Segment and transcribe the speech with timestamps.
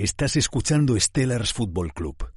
[0.00, 2.30] Estás escuchando Stellars Football Club,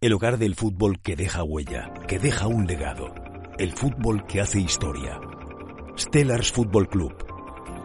[0.00, 3.12] el hogar del fútbol que deja huella, que deja un legado,
[3.58, 5.20] el fútbol que hace historia.
[5.98, 7.12] Stellars Football Club.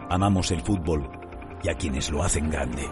[0.08, 1.10] Amamos el fútbol
[1.64, 2.88] y a quienes lo hacen grande.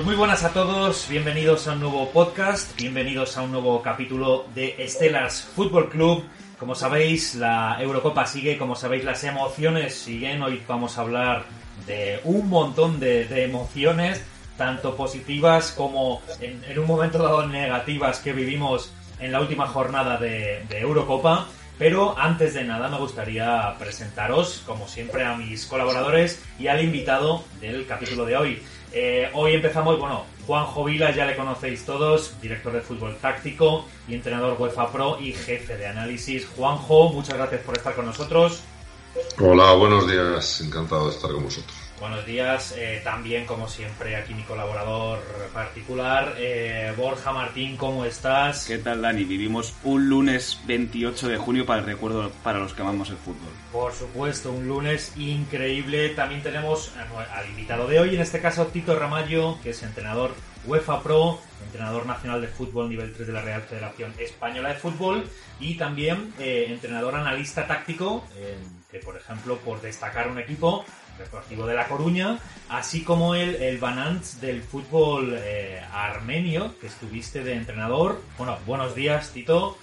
[0.00, 4.46] Pues muy buenas a todos, bienvenidos a un nuevo podcast, bienvenidos a un nuevo capítulo
[4.54, 6.24] de Stellars Football Club.
[6.58, 10.42] Como sabéis, la Eurocopa sigue, como sabéis, las emociones siguen.
[10.42, 11.44] Hoy vamos a hablar
[11.86, 14.24] de un montón de, emociones,
[14.56, 20.64] tanto positivas como en, un momento dado negativas que vivimos en la última jornada de
[20.70, 21.46] Eurocopa.
[21.80, 27.42] Pero antes de nada me gustaría presentaros, como siempre, a mis colaboradores y al invitado
[27.58, 28.62] del capítulo de hoy.
[28.92, 34.14] Eh, hoy empezamos, bueno, Juanjo Vila, ya le conocéis todos, director de fútbol táctico y
[34.14, 36.46] entrenador UEFA Pro y jefe de análisis.
[36.56, 38.62] Juanjo, muchas gracias por estar con nosotros.
[39.38, 41.79] Hola, buenos días, encantado de estar con vosotros.
[42.00, 45.18] Buenos días, eh, también como siempre aquí mi colaborador
[45.52, 48.64] particular, eh, Borja Martín, ¿cómo estás?
[48.64, 49.24] ¿Qué tal Dani?
[49.24, 53.50] Vivimos un lunes 28 de junio para el recuerdo para los que amamos el fútbol.
[53.70, 56.08] Por supuesto, un lunes increíble.
[56.10, 56.90] También tenemos
[57.34, 60.32] al invitado de hoy, en este caso Tito Ramallo, que es entrenador
[60.66, 65.24] UEFA Pro, entrenador nacional de fútbol nivel 3 de la Real Federación Española de Fútbol
[65.58, 68.56] y también eh, entrenador analista táctico, eh,
[68.90, 70.84] que por ejemplo, por destacar un equipo,
[71.18, 72.38] Deportivo de La Coruña,
[72.70, 78.22] así como el, el Banants del fútbol eh, armenio, que estuviste de entrenador.
[78.38, 79.76] Bueno, buenos días, Tito.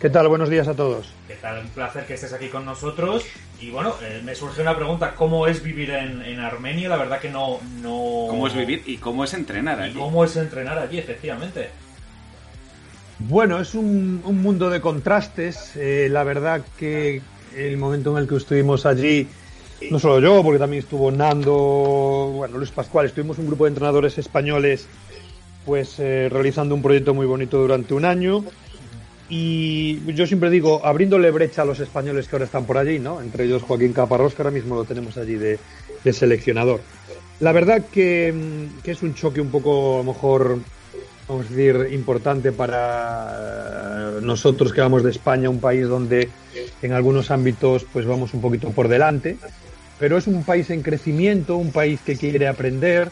[0.00, 0.26] ¿Qué tal?
[0.26, 1.12] Buenos días a todos.
[1.28, 1.60] ¿Qué tal?
[1.60, 3.24] Un placer que estés aquí con nosotros.
[3.60, 6.88] Y bueno, eh, me surge una pregunta, ¿cómo es vivir en, en, Armenia?
[6.88, 8.26] La verdad que no, no...
[8.28, 9.96] ¿Cómo es vivir y cómo es entrenar allí?
[9.96, 11.70] ¿Cómo es entrenar allí, efectivamente?
[13.20, 15.76] Bueno, es un, un mundo de contrastes.
[15.76, 17.22] Eh, la verdad que
[17.56, 19.26] el momento en el que estuvimos allí,
[19.90, 24.18] no solo yo, porque también estuvo Nando, bueno, Luis Pascual, estuvimos un grupo de entrenadores
[24.18, 24.86] españoles
[25.64, 28.44] pues eh, realizando un proyecto muy bonito durante un año
[29.28, 33.20] y yo siempre digo, abriéndole brecha a los españoles que ahora están por allí, ¿no?
[33.22, 35.58] Entre ellos Joaquín Caparrós, que ahora mismo lo tenemos allí de,
[36.04, 36.80] de seleccionador.
[37.40, 38.34] La verdad que,
[38.82, 40.58] que, es un choque un poco, a lo mejor,
[41.28, 46.28] vamos a decir, importante para nosotros que vamos de España, un país donde
[46.82, 49.38] en algunos ámbitos pues vamos un poquito por delante,
[49.98, 53.10] pero es un país en crecimiento, un país que quiere aprender,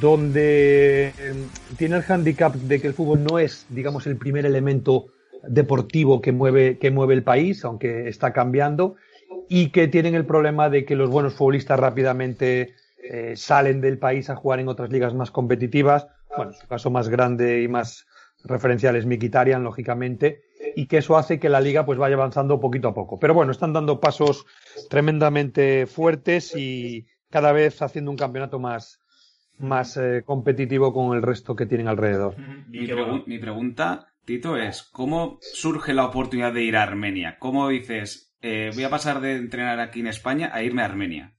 [0.00, 1.12] donde
[1.76, 5.06] tiene el handicap de que el fútbol no es, digamos, el primer elemento
[5.46, 8.96] deportivo que mueve, que mueve el país, aunque está cambiando,
[9.48, 14.28] y que tienen el problema de que los buenos futbolistas rápidamente eh, salen del país
[14.28, 16.08] a jugar en otras ligas más competitivas.
[16.38, 18.06] Bueno, en su caso más grande y más
[18.44, 20.42] referencial es Mikitarian, lógicamente,
[20.76, 23.18] y que eso hace que la liga pues vaya avanzando poquito a poco.
[23.18, 24.46] Pero bueno, están dando pasos
[24.88, 29.00] tremendamente fuertes y cada vez haciendo un campeonato más,
[29.58, 32.36] más eh, competitivo con el resto que tienen alrededor.
[32.68, 37.38] Mi, pregu mi pregunta Tito, es ¿cómo surge la oportunidad de ir a Armenia?
[37.38, 41.34] ¿Cómo dices, eh, voy a pasar de entrenar aquí en España a irme a Armenia?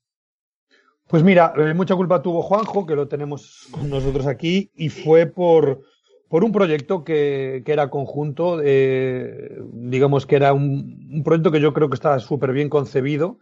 [1.10, 5.26] Pues mira, eh, mucha culpa tuvo Juanjo, que lo tenemos con nosotros aquí, y fue
[5.26, 5.82] por,
[6.28, 11.74] por un proyecto que, que era conjunto, eh, digamos que era un, proyecto que yo
[11.74, 13.40] creo que estaba súper bien concebido,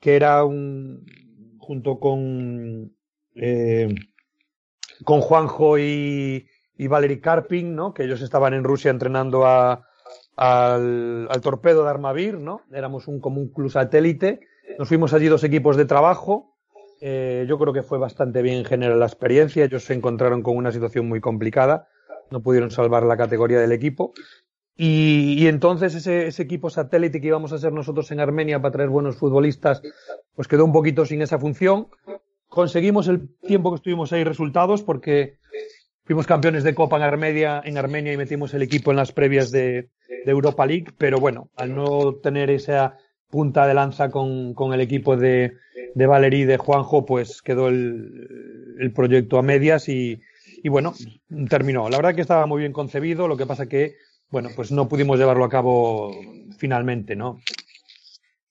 [0.00, 1.04] que era un,
[1.58, 2.96] junto con,
[3.34, 3.94] eh,
[5.04, 6.46] con Juanjo y,
[6.78, 7.92] y Valery Karpin, ¿no?
[7.92, 9.82] Que ellos estaban en Rusia entrenando al,
[10.36, 12.62] al, torpedo de Armavir, ¿no?
[12.72, 14.40] Éramos un, como un club satélite.
[14.78, 16.53] Nos fuimos allí dos equipos de trabajo.
[17.06, 19.62] Eh, yo creo que fue bastante bien en general la experiencia.
[19.62, 21.86] Ellos se encontraron con una situación muy complicada.
[22.30, 24.14] No pudieron salvar la categoría del equipo.
[24.74, 28.72] Y, y entonces ese, ese, equipo satélite que íbamos a ser nosotros en Armenia para
[28.72, 29.82] traer buenos futbolistas,
[30.34, 31.88] pues quedó un poquito sin esa función.
[32.48, 35.36] Conseguimos el tiempo que estuvimos ahí resultados porque
[36.06, 39.50] Fuimos campeones de Copa en Armenia, en Armenia y metimos el equipo en las previas
[39.50, 42.98] de, de Europa League, pero bueno, al no tener esa
[43.34, 45.54] punta de lanza con, con el equipo de,
[45.96, 50.20] de Valerí y de Juanjo, pues quedó el, el proyecto a medias y,
[50.62, 50.94] y, bueno,
[51.48, 51.88] terminó.
[51.88, 53.96] La verdad que estaba muy bien concebido, lo que pasa que,
[54.30, 56.12] bueno, pues no pudimos llevarlo a cabo
[56.58, 57.40] finalmente, ¿no?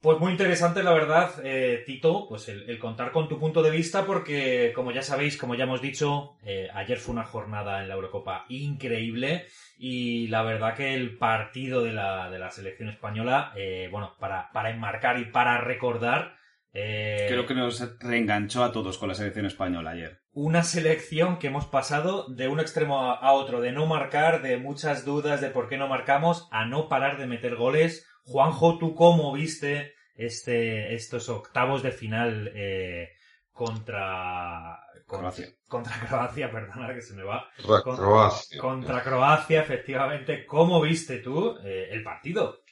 [0.04, 4.06] Pues muy interesante, la verdad, eh, Tito, pues el, contar con tu punto de vista,
[4.06, 7.94] porque como ya sabéis, como ya hemos dicho, eh, ayer fue una jornada en la
[7.94, 9.46] Eurocopa increíble
[9.78, 14.52] y la verdad que el partido de la, de la selección española, eh, bueno, para,
[14.52, 16.36] para enmarcar y para recordar,
[16.76, 20.22] Creo que nos reenganchó a todos con la selección española ayer.
[20.32, 25.06] Una selección que hemos pasado de un extremo a otro, de no marcar, de muchas
[25.06, 29.34] dudas de por qué no marcamos, a no parar de meter goles Juanjo, ¿tú cómo
[29.34, 33.10] viste este, estos octavos de final eh,
[33.52, 35.48] contra, Croacia?
[35.68, 37.50] Contra Croacia, perdona que se me va.
[37.64, 38.62] Contra Croacia.
[38.62, 40.46] Contra Croacia, efectivamente.
[40.46, 42.64] ¿Cómo viste tú eh, el partido?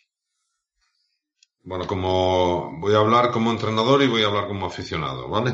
[1.63, 5.53] Bueno, como voy a hablar como entrenador y voy a hablar como aficionado, ¿vale?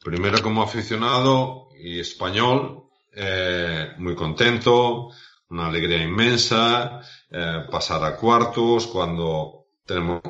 [0.00, 5.10] Primero como aficionado y español, eh, muy contento,
[5.48, 7.00] una alegría inmensa,
[7.30, 10.22] eh, pasar a cuartos, cuando tenemos,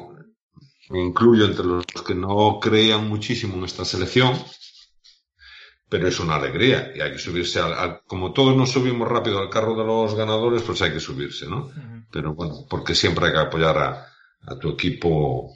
[0.90, 4.34] me incluyo entre los que no creían muchísimo en esta selección,
[5.88, 9.50] pero es una alegría y hay que subirse al, como todos nos subimos rápido al
[9.50, 11.70] carro de los ganadores, pues hay que subirse, ¿no?
[12.10, 14.06] Pero bueno, porque siempre hay que apoyar a,
[14.46, 15.52] a tu equipo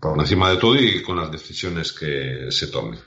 [0.00, 3.00] por encima de todo y con las decisiones que se tomen.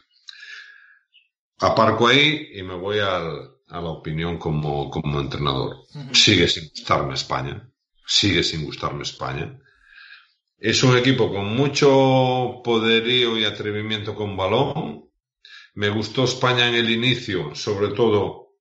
[1.59, 5.77] Aparco ahí y me voy al, a la opinión como, como entrenador.
[6.11, 7.69] Sigue sin gustarme España.
[8.05, 9.59] Sigue sin gustarme España.
[10.57, 15.09] Es un equipo con mucho poderío y atrevimiento con balón.
[15.75, 18.56] Me gustó España en el inicio, sobre todo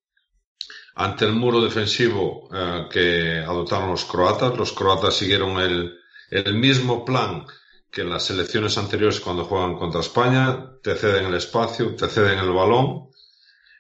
[0.94, 4.56] ante el muro defensivo eh, que adoptaron los croatas.
[4.56, 5.98] Los croatas siguieron el,
[6.31, 7.46] el mismo plan
[7.90, 10.72] que las selecciones anteriores cuando juegan contra España.
[10.82, 13.06] Te ceden el espacio, te ceden el balón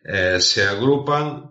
[0.08, 1.50] eh, se agrupan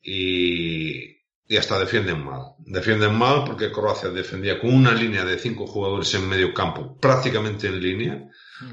[0.00, 1.17] y,
[1.48, 2.54] y hasta defienden mal.
[2.58, 7.68] Defienden mal porque Croacia defendía con una línea de cinco jugadores en medio campo, prácticamente
[7.68, 8.28] en línea,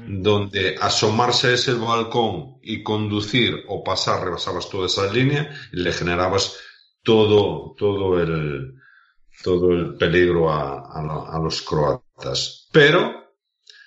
[0.06, 5.92] donde asomarse a ese balcón y conducir o pasar, rebasabas toda esa línea y le
[5.92, 6.58] generabas
[7.02, 8.74] todo, todo el,
[9.42, 12.68] todo el peligro a, a los croatas.
[12.72, 13.32] Pero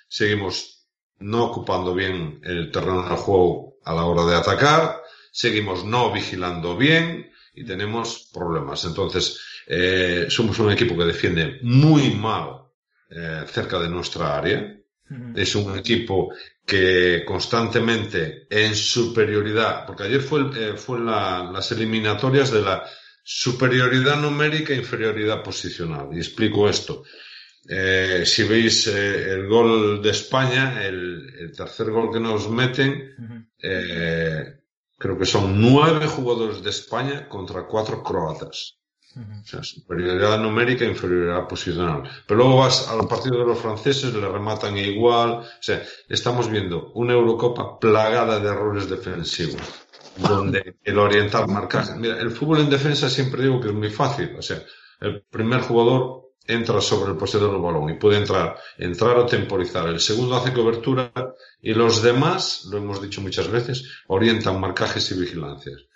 [0.08, 0.88] seguimos
[1.20, 5.00] no ocupando bien el terreno del juego a la hora de atacar,
[5.30, 7.30] seguimos no vigilando bien
[7.60, 8.84] y tenemos problemas.
[8.84, 12.62] Entonces, eh, somos un equipo que defiende muy mal
[13.10, 14.76] eh, cerca de nuestra área.
[15.34, 16.32] Es un equipo
[16.64, 22.84] que constantemente en superioridad, porque ayer fue, eh, fue las eliminatorias de la
[23.24, 26.10] superioridad numérica e inferioridad posicional.
[26.12, 27.02] Y explico esto.
[27.68, 33.46] Eh, si veis eh, el gol de España, el, el, tercer gol que nos meten,
[33.62, 34.59] eh,
[35.00, 38.76] creo que son nueve jugadores de España contra cuatro croatas.
[39.16, 42.02] O sea, superioridad numérica e inferioridad posicional.
[42.26, 45.30] Pero luego vas al partido de los franceses, le rematan igual.
[45.40, 49.62] O sea, estamos viendo una Eurocopa plagada de errores defensivos,
[50.16, 51.96] donde el oriental marcaje.
[51.96, 54.36] Mira, el fútbol en defensa siempre digo que es muy fácil.
[54.38, 54.62] O sea,
[55.00, 59.88] el primer jugador entra sobre el poseedor del balón y puede entrar, entrar o temporizar.
[59.88, 61.12] El segundo hace cobertura
[61.60, 65.86] y los demás, lo hemos dicho muchas veces, orientan marcajes y vigilancias.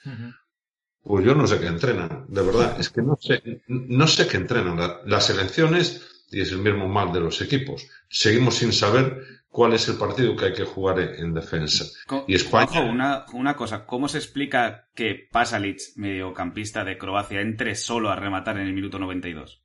[1.02, 4.38] Pues yo no sé qué entrenan, de verdad, es que no sé, no sé qué
[4.38, 4.78] entrenan.
[5.04, 9.86] las elecciones, y es el mismo mal de los equipos, seguimos sin saber cuál es
[9.88, 11.84] el partido que hay que jugar en, defensa.
[12.26, 12.80] y España...
[12.80, 18.56] una, una cosa, ¿cómo se explica que Pasalic, mediocampista de Croacia, entre solo a rematar
[18.58, 19.63] en el minuto 92?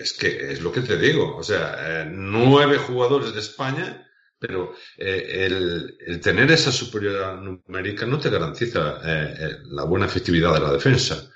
[0.00, 4.74] Es que es lo que te digo, o sea, eh, nueve jugadores de España, pero
[4.96, 10.72] eh, el, tener esa superioridad numérica no te garantiza eh, la buena efectividad de la
[10.72, 11.30] defensa.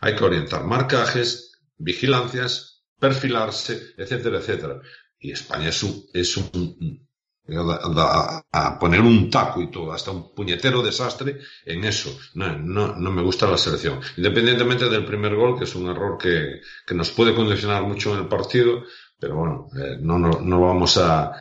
[0.00, 4.80] Hay que orientar marcajes, vigilancias, perfilarse, etcétera, etcétera.
[5.20, 7.07] Y España es un, es un,
[7.56, 12.16] a, poner un taco y todo, hasta un puñetero desastre en eso.
[12.34, 14.00] No, no, no, me gusta la selección.
[14.16, 18.20] Independientemente del primer gol, que es un error que, que nos puede condicionar mucho en
[18.20, 18.84] el partido,
[19.18, 21.32] pero bueno, eh, no, no, no, vamos a,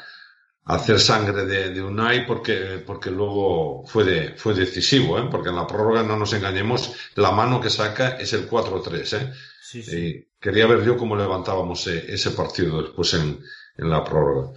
[0.67, 5.27] hacer sangre de, de, Unai porque, porque luego fue, de, fue decisivo, ¿eh?
[5.31, 9.17] porque en la prórroga no nos engañemos, la mano que saca es el 4-3.
[9.17, 9.33] ¿eh?
[9.61, 9.97] Sí, sí.
[9.97, 13.39] Y quería ver yo cómo levantábamos eh, ese partido después en,
[13.77, 14.51] en la prórroga.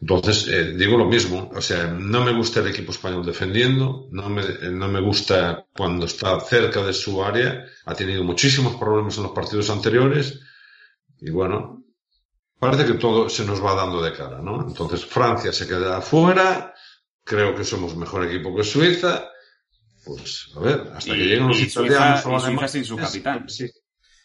[0.00, 4.28] Entonces, eh, digo lo mismo, o sea, no me gusta el equipo español defendiendo, no
[4.28, 9.22] me, no me gusta cuando está cerca de su área, ha tenido muchísimos problemas en
[9.22, 10.40] los partidos anteriores
[11.20, 11.84] y bueno,
[12.58, 14.66] parece que todo se nos va dando de cara, ¿no?
[14.66, 16.74] Entonces, Francia se queda afuera,
[17.22, 19.28] creo que somos mejor equipo que Suiza,
[20.04, 23.48] pues a ver, hasta que lleguen los italianos o sin su capitán.
[23.48, 23.70] Sí,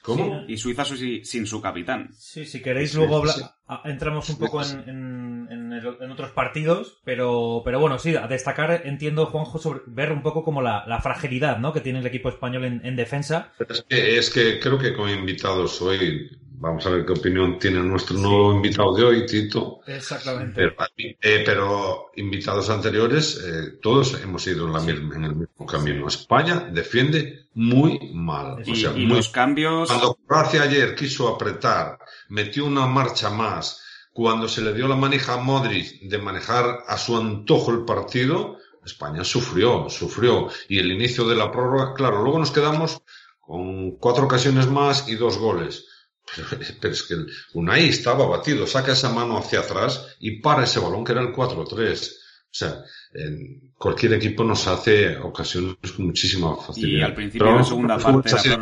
[0.01, 0.43] ¿Cómo?
[0.47, 2.09] Y Suiza su- sin su capitán.
[2.17, 3.41] Sí, si queréis luego sí.
[3.67, 4.73] a- entramos un poco sí.
[4.73, 9.57] en, en- en el- en otros partidos, pero, pero bueno, sí, a destacar, entiendo, Juanjo,
[9.59, 11.73] sobre ver un poco como la, la fragilidad ¿no?
[11.73, 13.51] que tiene el equipo español en, en defensa.
[13.67, 16.29] Es que, es que creo que con invitados hoy,
[16.61, 19.79] vamos a ver qué opinión tiene nuestro nuevo invitado de hoy, Tito.
[19.87, 20.53] Exactamente.
[20.55, 25.65] Pero, eh, pero invitados anteriores, eh, todos hemos ido en, la misma- en el mismo
[25.65, 26.07] camino.
[26.07, 28.61] España defiende muy mal.
[28.65, 29.87] Y- O sea, y muy los cambios...
[29.89, 33.81] Cuando Croacia ayer quiso apretar, metió una marcha más,
[34.11, 38.57] cuando se le dio la manija a Modric de manejar a su antojo el partido,
[38.85, 40.49] España sufrió, sufrió.
[40.67, 43.01] Y el inicio de la prórroga, claro, luego nos quedamos
[43.39, 45.85] con cuatro ocasiones más y dos goles.
[46.81, 47.15] Pero, es que
[47.53, 51.33] Unai estaba batido, saca esa mano hacia atrás y para ese balón que era el
[51.33, 52.11] 4-3.
[52.11, 56.99] O sea, en cualquier equipo nos hace ocasiones con muchísima facilidad.
[56.99, 58.55] Y al principio de la segunda parte así de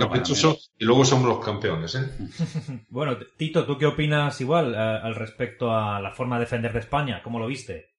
[0.80, 2.10] y luego somos los campeones, ¿eh?
[2.89, 6.80] Bueno, Tito, ¿tú qué opinas igual eh, al respecto a la forma de defender de
[6.80, 7.22] España?
[7.24, 7.98] ¿Cómo lo viste?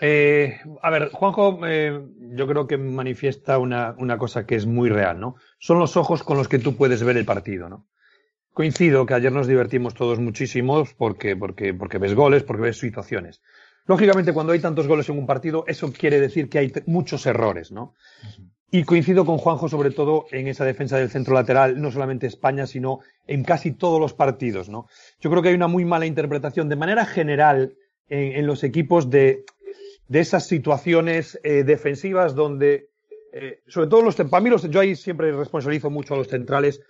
[0.00, 4.88] Eh, a ver, Juanjo, eh, yo creo que manifiesta una, una cosa que es muy
[4.88, 5.36] real, ¿no?
[5.58, 7.86] Son los ojos con los que tú puedes ver el partido, ¿no?
[8.52, 13.40] Coincido que ayer nos divertimos todos muchísimo porque, porque, porque ves goles, porque ves situaciones.
[13.86, 17.70] Lógicamente, cuando hay tantos goles en un partido, eso quiere decir que hay muchos errores,
[17.70, 17.94] ¿no?
[18.70, 22.66] Y coincido con Juanjo sobre todo en esa defensa del centro lateral, no solamente España,
[22.66, 24.86] sino en casi todos los partidos, ¿no?
[25.20, 27.74] Yo creo que hay una muy mala interpretación de manera general
[28.08, 29.44] en, en los equipos de,
[30.08, 32.90] de esas situaciones eh, defensivas donde,
[33.32, 36.80] eh, sobre todo los, para mí los, yo ahí siempre responsabilizo mucho a los centrales,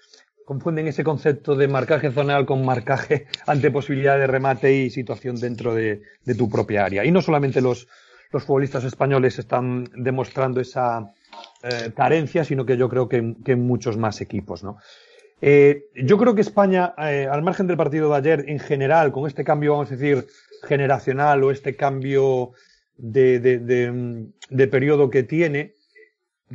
[0.44, 5.74] confunden ese concepto de marcaje zonal con marcaje ante posibilidad de remate y situación dentro
[5.74, 6.02] de,
[6.36, 7.04] tu propia área.
[7.04, 7.88] Y no solamente los,
[8.30, 11.12] los futbolistas españoles están demostrando esa
[11.62, 14.78] eh, carencia, sino que yo creo que, que muchos más equipos, ¿no?
[15.46, 19.26] Eh, yo creo que España, eh, al margen del partido de ayer, en general, con
[19.26, 20.26] este cambio, vamos a decir,
[20.62, 22.52] generacional o este cambio
[22.96, 25.74] de, de, de periodo que tiene,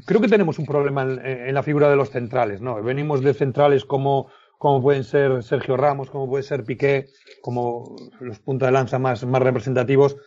[0.06, 2.82] creo que tenemos un problema en, en la figura de los centrales, ¿no?
[2.84, 4.28] Venimos de centrales como,
[4.58, 7.08] como pueden ser Sergio Ramos, como puede ser Piqué,
[7.42, 10.18] como los punta de lanza más, más representativos,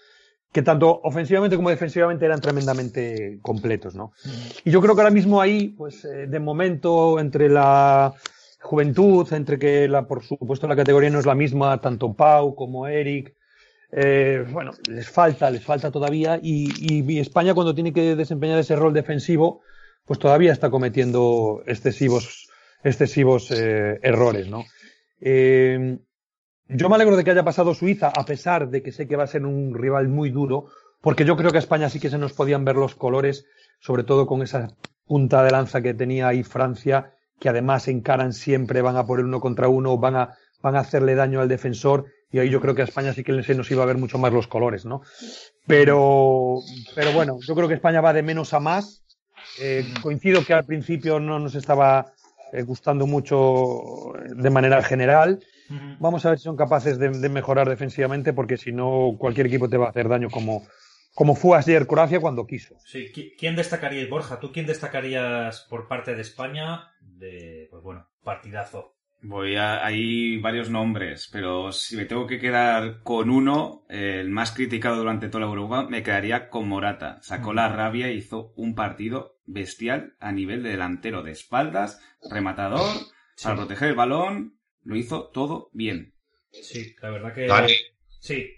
[0.52, 4.12] que tanto ofensivamente como defensivamente eran tremendamente completos, ¿no?
[4.64, 8.14] Y yo creo que ahora mismo ahí, pues, eh, de momento, entre la
[8.61, 12.87] juventud, entre que la, por supuesto la categoría no es la misma, tanto Pau como
[12.87, 13.35] Eric,
[13.93, 18.77] eh, bueno, les falta, les falta todavía, y, y- España cuando tiene que desempeñar ese
[18.77, 19.61] rol defensivo,
[20.05, 22.49] pues todavía está cometiendo excesivos,
[22.83, 24.65] excesivos eh, errores, ¿no?
[25.21, 25.99] Eh,
[26.69, 29.25] yo me alegro de que haya pasado Suiza, a pesar de que sé que va
[29.25, 30.67] a ser un rival muy duro,
[31.01, 33.47] porque yo creo que a España sí que se nos podían ver los colores,
[33.81, 34.69] sobre todo con esa
[35.05, 39.27] punta de lanza que tenía ahí Francia, que además encaran siempre, van a por el
[39.27, 42.75] uno contra uno, van a, van a hacerle daño al defensor, y ahí yo creo
[42.75, 45.03] que a España sí que se nos iba a ver mucho más los colores, ¿no?
[45.67, 46.62] Pero,
[46.95, 49.05] pero bueno, yo creo que España va de menos a más.
[49.61, 52.12] Eh, coincido que al principio no nos estaba
[52.53, 55.39] eh, gustando mucho de manera general.
[55.99, 59.69] Vamos a ver si son capaces de, de mejorar defensivamente, porque si no, cualquier equipo
[59.69, 60.67] te va a hacer daño como,
[61.15, 62.75] como fue ayer Croacia cuando quiso.
[62.85, 64.41] Sí, ¿qui- ¿quién destacaríais, Borja?
[64.41, 66.91] ¿Tú quién destacarías por parte de España?
[67.01, 68.97] De, pues bueno, partidazo.
[69.25, 74.31] Voy a, hay varios nombres, pero si me tengo que quedar con uno, eh, el
[74.31, 77.21] más criticado durante toda la Europa, me quedaría con Morata.
[77.23, 82.85] Sacó la rabia e hizo un partido bestial a nivel de delantero, de espaldas, rematador,
[83.43, 86.12] para proteger el balón, lo hizo todo bien.
[86.50, 87.47] Sí, la verdad que...
[87.47, 87.73] Dani,
[88.19, 88.50] Sí.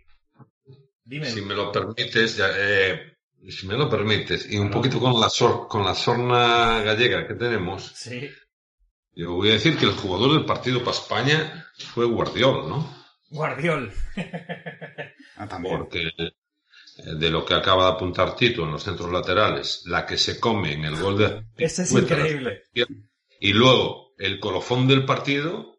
[1.05, 1.27] Dime.
[1.27, 3.17] si me lo permites, ya, eh,
[3.49, 7.35] si me lo permites, y un poquito con la, sor- con la sorna gallega que
[7.35, 8.31] tenemos, Sí.
[9.15, 13.05] Yo voy a decir que el jugador del partido para España fue Guardiol, ¿no?
[13.31, 13.93] Guardiol.
[15.37, 15.79] Ah, también.
[15.79, 16.33] Porque eh,
[16.97, 20.75] de lo que acaba de apuntar Tito en los centros laterales, la que se come
[20.75, 21.45] en el gol de...
[21.57, 22.63] Ese es increíble.
[23.41, 25.74] Y luego, el colofón del partido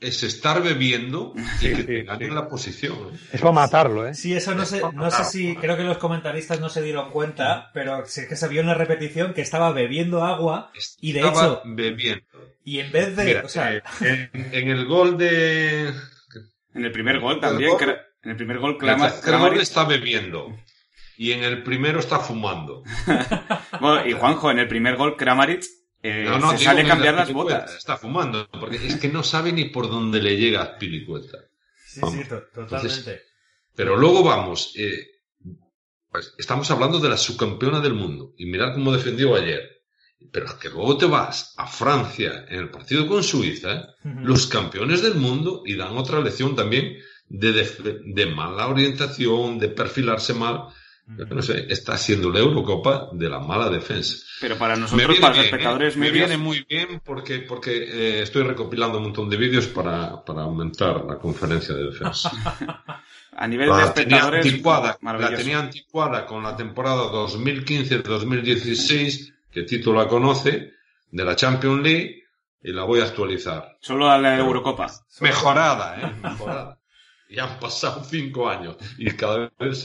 [0.00, 2.30] es estar bebiendo y Sí, que te sí.
[2.30, 2.94] la posición.
[3.12, 3.18] ¿eh?
[3.32, 4.14] Es para matarlo, ¿eh?
[4.14, 7.70] Sí, eso no sé, no sé si, creo que los comentaristas no se dieron cuenta,
[7.74, 11.40] pero sí que se vio en la repetición que estaba bebiendo agua y de Estaba
[11.44, 12.24] hecho, bebiendo.
[12.64, 15.88] y en vez de, Mira, o sea, eh, en, en el gol de...
[16.74, 19.60] En el primer gol también, gol- en el primer gol El Clama- tercer gol Kramaric-
[19.60, 20.56] está bebiendo.
[21.18, 22.82] Y en el primero está fumando.
[23.80, 25.64] Bueno, y Juanjo, en el primer gol Kramaric
[26.02, 27.74] eh, No, no, se sale a cambiar la las botas.
[27.76, 31.38] Está fumando, porque es que no sabe ni por dónde le llega a Pilicueta.
[31.86, 32.16] sí, vamos.
[32.22, 33.22] sí, to- totalmente.
[33.74, 35.06] Pero luego vamos, eh,
[36.10, 38.32] pues estamos hablando de la subcampeona del mundo.
[38.36, 39.62] Y mirad cómo defendió ayer.
[40.32, 45.14] Pero que luego te vas a Francia en el partido con Suiza, los campeones del
[45.14, 47.52] mundo, y dan otra lección también de,
[48.04, 50.64] de, mala orientación, de perfilarse mal.
[51.40, 54.16] Sé, está siendo la Eurocopa de la mala defensa.
[54.40, 55.46] Pero para nosotros, para los ¿eh?
[55.46, 60.24] espectadores Me viene muy bien porque, porque eh, estoy recopilando un montón de vídeos para,
[60.24, 62.30] para aumentar la conferencia de defensa.
[63.36, 64.44] a nivel de espectadores.
[65.02, 70.74] la tenía anticuada con la temporada 2015-2016 que Tito la conoce,
[71.10, 72.22] de la Champions League,
[72.62, 73.76] y la voy a actualizar.
[73.80, 74.86] Solo a la Eurocopa.
[75.20, 76.12] Mejorada, ¿eh?
[76.22, 76.78] Mejorada.
[77.30, 79.78] Ya han pasado cinco años y cada vez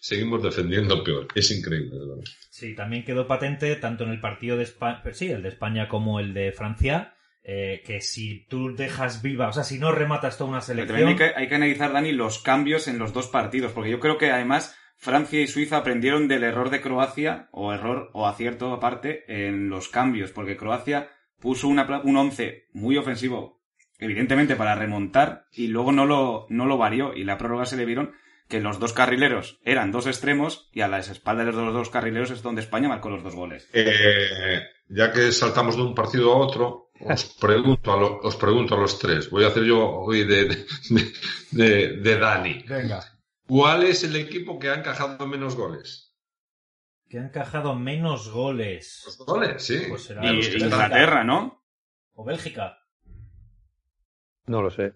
[0.00, 1.28] seguimos, defendiendo peor.
[1.34, 2.24] Es increíble, ¿verdad?
[2.50, 6.20] Sí, también quedó patente tanto en el partido de España, sí, el de España como
[6.20, 10.50] el de Francia, eh, que si tú dejas viva, o sea, si no rematas toda
[10.50, 11.08] una selección...
[11.08, 14.18] Hay que, hay que analizar, Dani, los cambios en los dos partidos, porque yo creo
[14.18, 19.24] que además Francia y Suiza aprendieron del error de Croacia, o error o acierto aparte,
[19.28, 23.55] en los cambios, porque Croacia puso una, un once muy ofensivo,
[23.98, 27.84] evidentemente para remontar, y luego no lo, no lo varió, y la prórroga se le
[27.84, 28.12] vieron
[28.48, 32.30] que los dos carrileros eran dos extremos, y a las espaldas de los dos carrileros
[32.30, 33.68] es donde España marcó los dos goles.
[33.72, 38.78] Eh, ya que saltamos de un partido a otro, os pregunto a, os pregunto a
[38.78, 39.30] los tres.
[39.30, 40.64] Voy a hacer yo hoy de,
[41.50, 42.64] de, de Dani.
[42.68, 43.04] Venga.
[43.46, 46.14] ¿Cuál es el equipo que ha encajado menos goles?
[47.08, 49.02] Que ha encajado menos goles.
[49.06, 49.86] Los goles, sí.
[49.88, 51.64] Pues será y Inglaterra, ¿no?
[52.14, 52.78] ¿O Bélgica?
[54.46, 54.94] No lo sé.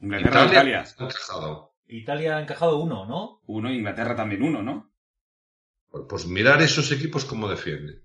[0.00, 0.84] Inglaterra Italia.
[0.98, 1.74] Ha encajado.
[1.86, 3.40] Italia ha encajado uno, ¿no?
[3.46, 4.92] Uno, Inglaterra también uno, ¿no?
[6.08, 8.04] Pues mirar esos equipos cómo defienden.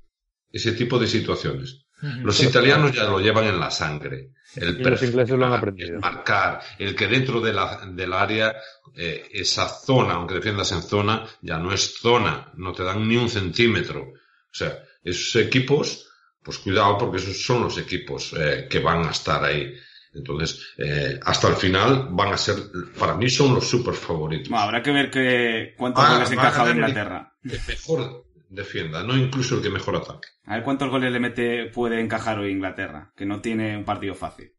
[0.51, 1.85] Ese tipo de situaciones.
[2.21, 4.33] Los italianos ya lo llevan en la sangre.
[4.55, 5.95] El los ingleses lo han aprendido.
[5.95, 8.53] El marcar, el que dentro de la, del área,
[8.93, 13.15] eh, esa zona, aunque defiendas en zona, ya no es zona, no te dan ni
[13.15, 14.01] un centímetro.
[14.01, 16.09] O sea, esos equipos,
[16.43, 19.73] pues cuidado porque esos son los equipos eh, que van a estar ahí.
[20.13, 22.55] Entonces, eh, hasta el final van a ser,
[22.98, 24.51] para mí son los super favoritos.
[24.53, 27.34] habrá que ver que cuántos ah, goles encajado Inglaterra.
[27.41, 30.27] mejor defienda, no incluso el que mejor ataque.
[30.46, 34.13] A ver cuántos goles le mete, puede encajar hoy Inglaterra, que no tiene un partido
[34.13, 34.51] fácil.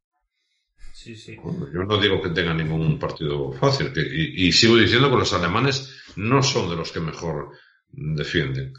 [0.93, 1.37] Sí, sí.
[1.37, 6.43] yo no digo que tenga ningún partido fácil, y, sigo diciendo que los alemanes no
[6.43, 7.51] son de los que mejor
[7.91, 8.73] defienden.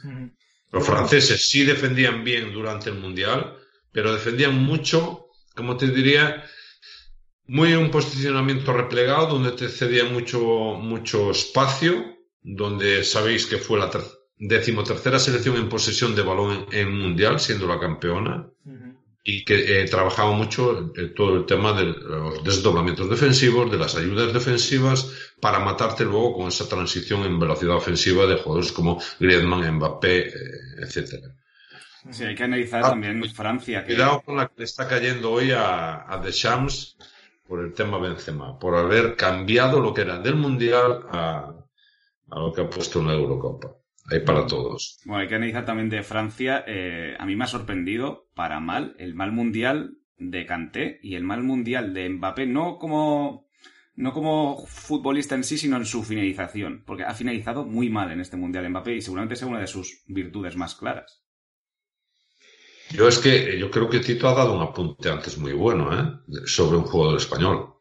[0.71, 3.57] Los franceses sí defendían bien durante el Mundial,
[3.91, 6.43] pero defendían mucho, como te diría,
[7.47, 10.39] muy un posicionamiento replegado, donde te cedía mucho,
[10.79, 16.97] mucho espacio, donde sabéis que fue la tercera decimotercera selección en posesión de balón en,
[16.97, 18.49] mundial, siendo la campeona,
[19.23, 23.95] y que eh, trabajaba mucho eh, todo el tema de los desdoblamientos defensivos, de las
[23.95, 29.77] ayudas defensivas, para matarte luego con esa transición en velocidad ofensiva de jugadores como Griezmann,
[29.77, 30.33] Mbappé, eh,
[30.79, 31.33] etcétera.
[32.11, 33.83] Sí, hay que analizar ah, también Francia.
[33.83, 36.95] Cuidado con la que le está cayendo hoy a, a Deschamps
[37.47, 41.53] por el tema Benzema, por haber cambiado lo que era del Mundial a,
[42.29, 43.75] a lo que ha puesto en la Eurocopa.
[44.11, 44.99] Hay para todos.
[45.05, 46.63] Bueno, hay que analizar también de Francia.
[46.67, 51.23] Eh, a mí me ha sorprendido, para mal, el mal mundial de Kanté y el
[51.23, 53.47] mal mundial de Mbappé, no como,
[53.95, 56.83] no como futbolista en sí, sino en su finalización.
[56.85, 60.03] Porque ha finalizado muy mal en este mundial Mbappé y seguramente sea una de sus
[60.07, 61.24] virtudes más claras.
[62.91, 66.45] Yo es que yo creo que Tito ha dado un apunte antes muy bueno, ¿eh?
[66.45, 67.75] Sobre un jugador español.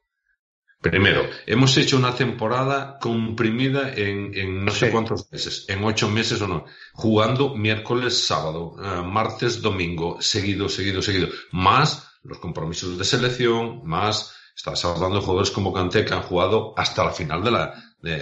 [0.81, 6.47] Primero, hemos hecho una temporada comprimida en, no sé cuántos meses, en ocho meses o
[6.47, 13.81] no, jugando miércoles, sábado, eh, martes, domingo, seguido, seguido, seguido, más los compromisos de selección,
[13.87, 17.83] más, estás hablando de jugadores como Kanté que han jugado hasta la final de la,
[18.01, 18.19] de,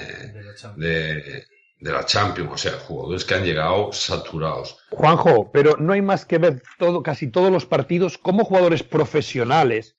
[0.76, 1.46] de, de
[1.90, 4.78] la Champions, o sea, jugadores que han llegado saturados.
[4.90, 9.96] Juanjo, pero no hay más que ver todo, casi todos los partidos como jugadores profesionales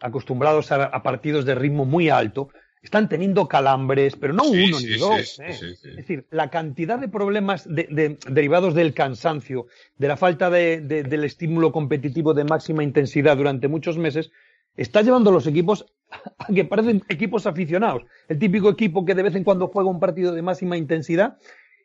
[0.00, 2.50] acostumbrados a, partidos de ritmo muy alto,
[2.82, 5.40] están teniendo calambres, pero no uno ni dos.
[5.40, 5.48] ¿eh?
[5.48, 9.66] es decir, la cantidad de problemas derivados del cansancio,
[9.98, 14.30] de la falta del estímulo competitivo de máxima intensidad durante muchos meses,
[14.76, 15.86] está llevando a los equipos
[16.38, 18.04] a que parecen equipos aficionados.
[18.28, 21.38] El típico equipo que de vez en cuando juega un partido de máxima intensidad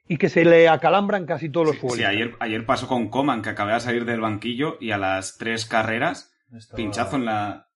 [0.08, 1.98] y que se le acalambran casi todos los juegos.
[1.98, 5.38] Sí, ayer, ayer pasó con Coman, que acababa de salir del banquillo y a las
[5.38, 6.34] tres carreras,
[6.76, 7.68] pinchazo en la,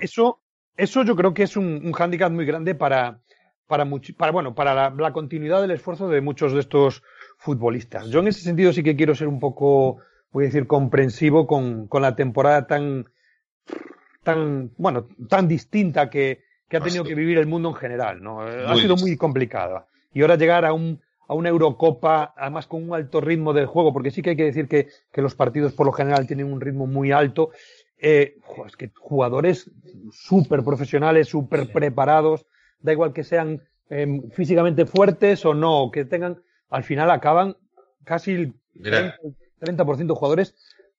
[0.00, 0.40] eso,
[0.76, 3.20] eso yo creo que es un, un hándicap muy grande para,
[3.66, 7.02] para, para, bueno, para la, continuidad del esfuerzo de muchos de estos
[7.38, 8.08] futbolistas.
[8.08, 9.98] Yo en ese sentido sí que quiero ser un poco,
[10.30, 13.06] voy a decir, comprensivo con, con la temporada tan,
[14.26, 18.40] tan, bueno, tan distinta que, que ha tenido que vivir el mundo en general, ¿no?
[18.40, 19.86] ha sido muy complicada.
[20.12, 23.92] Y ahora llegar a un, a una Eurocopa, además con un alto ritmo de juego,
[23.92, 26.60] porque sí que hay que decir que, que los partidos por lo general tienen un
[26.60, 27.50] ritmo muy alto.
[27.98, 29.70] Eh, es que jugadores
[30.10, 32.46] súper profesionales, súper preparados,
[32.80, 37.56] da igual que sean eh, físicamente fuertes o no, que tengan, al final acaban
[38.02, 40.56] casi el 30%, de jugadores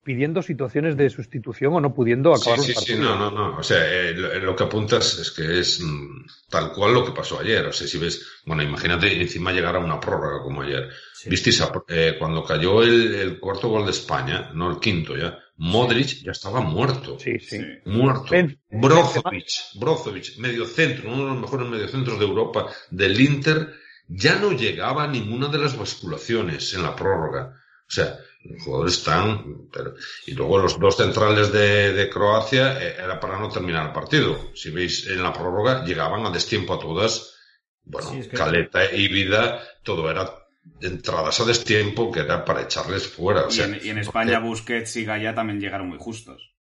[0.07, 3.57] pidiendo situaciones de sustitución o no pudiendo acabar sí, los sí, Sí, no, no, no.
[3.57, 7.41] O sea, eh, lo, que apuntas es que es mm, tal cual lo que pasó
[7.41, 7.65] ayer.
[7.65, 10.89] O sea, si ves, bueno, imagínate encima llegar a una prórroga como ayer.
[11.25, 16.23] Visteis eh, cuando cayó el, el, cuarto gol de España, no el quinto ya, Modric
[16.23, 17.19] ya estaba muerto.
[17.19, 17.59] Sí, sí.
[17.83, 18.33] Muerto.
[18.71, 23.73] Brozovic, Brozovic, medio centro, uno de los mejores mediocentros de Europa del Inter,
[24.07, 27.59] ya no llegaba a ninguna de las basculaciones en la prórroga.
[27.87, 29.67] O sea, los jugadores están.
[29.71, 29.93] Pero,
[30.25, 34.51] y luego los dos centrales de, de Croacia eh, era para no terminar el partido.
[34.55, 37.35] Si veis en la prórroga, llegaban a destiempo a todas.
[37.83, 40.29] Bueno, Caleta y Vida, todo era
[40.81, 43.45] entradas a destiempo que era para echarles fuera.
[43.45, 46.53] O sea, y, en, España Busquets y Gaya también llegaron muy justos.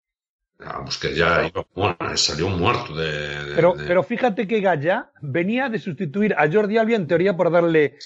[0.59, 5.79] Ah, Busquets ya iba, bueno, salió muerto de, pero, pero fíjate que Gaya venía de
[5.79, 7.97] sustituir a Jordi Alba en teoría por darle,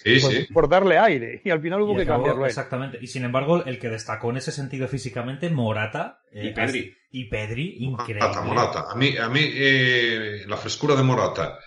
[0.52, 2.48] por, darle aire y al final hubo que cambiarlo.
[2.48, 2.98] Exactamente.
[3.02, 6.22] Y sin embargo, el que destacó en ese sentido físicamente, Morata.
[6.32, 6.98] Eh, y Pedri.
[7.12, 8.22] Y Pedri, increíble.
[8.22, 8.86] Morata, Morata.
[8.92, 11.60] A mí, a mí eh, la frescura de Morata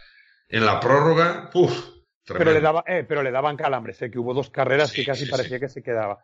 [0.49, 1.93] en la prórroga, uff,
[2.27, 5.27] pero le, daba, eh, pero le daban calambres, eh, que hubo dos carreras que casi
[5.27, 6.23] parecía que se quedaba.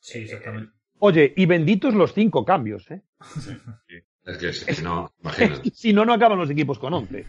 [0.00, 0.72] Sí, exactamente.
[1.00, 3.02] Oye, y benditos los cinco cambios, ¿eh?
[4.24, 5.70] Es que si no, imagínate.
[5.74, 7.24] si no, no acaban los equipos con once.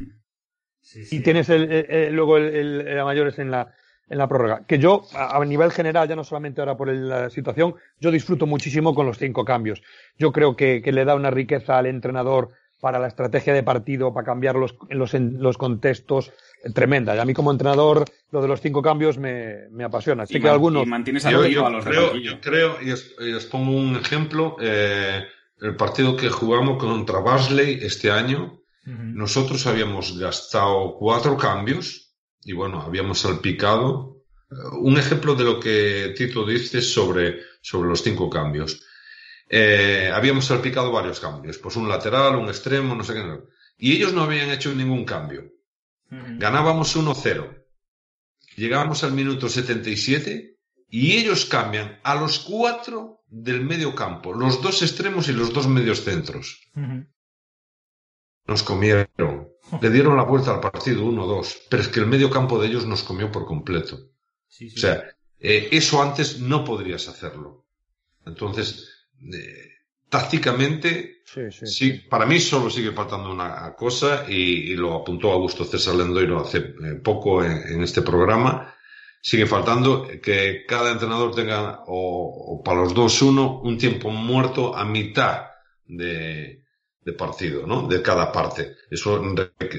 [1.11, 3.73] y tienes el, luego el, el, mayores en la,
[4.09, 4.65] en la prórroga.
[4.65, 8.93] Que yo, a, nivel general, ya no solamente ahora por la situación, yo disfruto muchísimo
[8.93, 9.81] con los cinco cambios.
[10.17, 14.13] Yo creo que, que le da una riqueza al entrenador para la estrategia de partido,
[14.13, 16.31] para cambiar los, los, los contextos,
[16.73, 17.15] tremenda.
[17.15, 20.23] Y a mí como entrenador lo de los cinco cambios me, me apasiona.
[20.23, 20.83] Así que algunos...
[20.83, 25.23] Y mantienes a, yo, los creo, yo creo, y os, pongo un ejemplo, eh,
[25.61, 32.81] el partido que jugamos contra Basley este año, nosotros habíamos gastado cuatro cambios y bueno,
[32.81, 34.23] habíamos salpicado.
[34.81, 38.83] Un ejemplo de lo que Tito dice sobre, sobre los cinco cambios.
[39.51, 43.39] Eh, habíamos salpicado varios cambios, pues un lateral, un extremo, no sé qué.
[43.79, 45.51] Y ellos no habían hecho ningún cambio.
[46.11, 47.65] Ganábamos 1-0.
[48.55, 50.57] Llegábamos al minuto 77
[50.89, 55.67] y ellos cambian a los cuatro del medio campo, los dos extremos y los dos
[55.67, 56.69] medios centros.
[58.45, 59.49] Nos comieron.
[59.81, 62.85] Le dieron la vuelta al partido 1-2, pero es que el medio campo de ellos
[62.85, 63.97] nos comió por completo.
[63.97, 65.03] O sea,
[65.39, 67.67] eh, eso antes no podrías hacerlo.
[68.25, 68.98] Entonces,
[69.33, 69.69] eh,
[70.09, 76.41] tácticamente, sí, para mí solo sigue faltando una cosa y, lo apuntó Augusto César Lendoiro
[76.41, 78.73] hace eh, poco en, este programa.
[79.21, 84.85] Sigue faltando que cada entrenador tenga, o, para los dos uno, un tiempo muerto a
[84.85, 85.45] mitad
[85.85, 86.63] de,
[87.01, 87.87] de partido, ¿no?
[87.87, 88.77] De cada parte.
[88.89, 89.21] Eso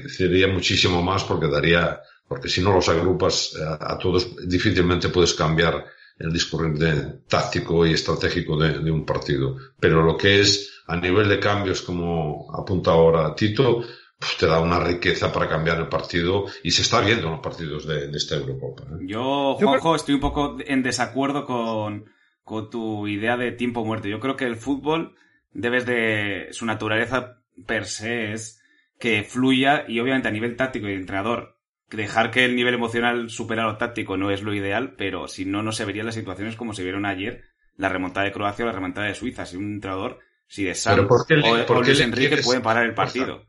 [0.07, 5.09] sería muchísimo más porque daría, porque si no los agrupas a, eh, a todos, difícilmente
[5.09, 5.85] puedes cambiar
[6.21, 9.57] el discurrir táctico y estratégico de, un partido.
[9.79, 13.83] Pero lo que es a nivel de cambios, como apunta ahora Tito,
[14.19, 17.41] pues te da una riqueza para cambiar el partido y se está viendo en los
[17.41, 18.83] partidos de, esta Eurocopa.
[18.83, 19.05] ¿eh?
[19.07, 22.05] Yo, Juanjo, estoy un poco en desacuerdo con,
[22.43, 24.07] con tu idea de tiempo muerto.
[24.07, 25.15] Yo creo que el fútbol
[25.53, 28.61] debes de su naturaleza per se es
[28.99, 31.50] que fluya y obviamente a nivel táctico y de entrenador
[31.97, 35.61] dejar que el nivel emocional supera lo táctico no es lo ideal, pero si no,
[35.61, 37.43] no se verían las situaciones como se vieron ayer,
[37.75, 39.45] la remontada de Croacia o la remontada de Suiza.
[39.45, 43.45] Si un entrenador, si de Sal o, Luis Enrique pueden parar el partido.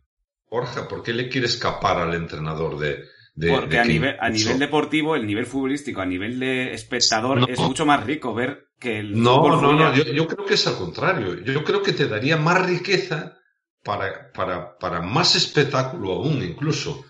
[0.50, 3.05] Borja, ¿por qué le quiere escapar al entrenador de,
[3.48, 7.87] Porque a, nivel, a nivel deportivo, el nivel futbolístico, a nivel de espectador, es mucho
[7.87, 9.22] más rico ver que el.
[9.22, 11.42] No, no, no, yo, yo, creo que es al contrario.
[11.42, 13.38] Yo creo que te daría más riqueza
[13.83, 17.05] para, para, para más espectáculo aún, incluso.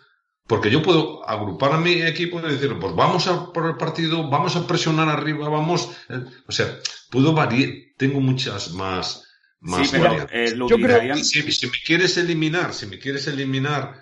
[0.52, 4.28] Porque yo puedo agrupar a mi equipo y decir, pues vamos a por el partido,
[4.28, 5.88] vamos a presionar arriba, vamos.
[6.10, 6.78] Eh, o sea,
[7.10, 9.26] puedo variar, tengo muchas más,
[9.60, 13.98] más sí, pero, eh, yo creo si, si, me quieres eliminar, si me quieres eliminar,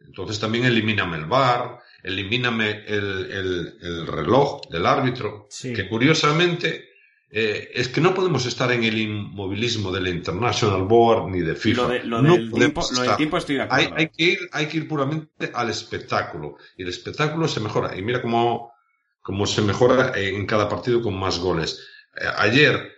[0.00, 6.91] entonces también elimíname el bar, elimíname el, el, el reloj del árbitro, que curiosamente
[7.34, 12.04] eh, es que no podemos estar en el inmovilismo del International Board ni de FIFA.
[12.04, 13.94] Lo, del, tiempo, estoy de acuerdo.
[13.96, 16.58] Hay, que ir, hay que ir puramente al espectáculo.
[16.76, 17.96] Y el espectáculo se mejora.
[17.96, 18.74] Y mira cómo,
[19.22, 21.82] cómo se mejora en cada partido con más goles.
[22.20, 22.92] Eh, ayer,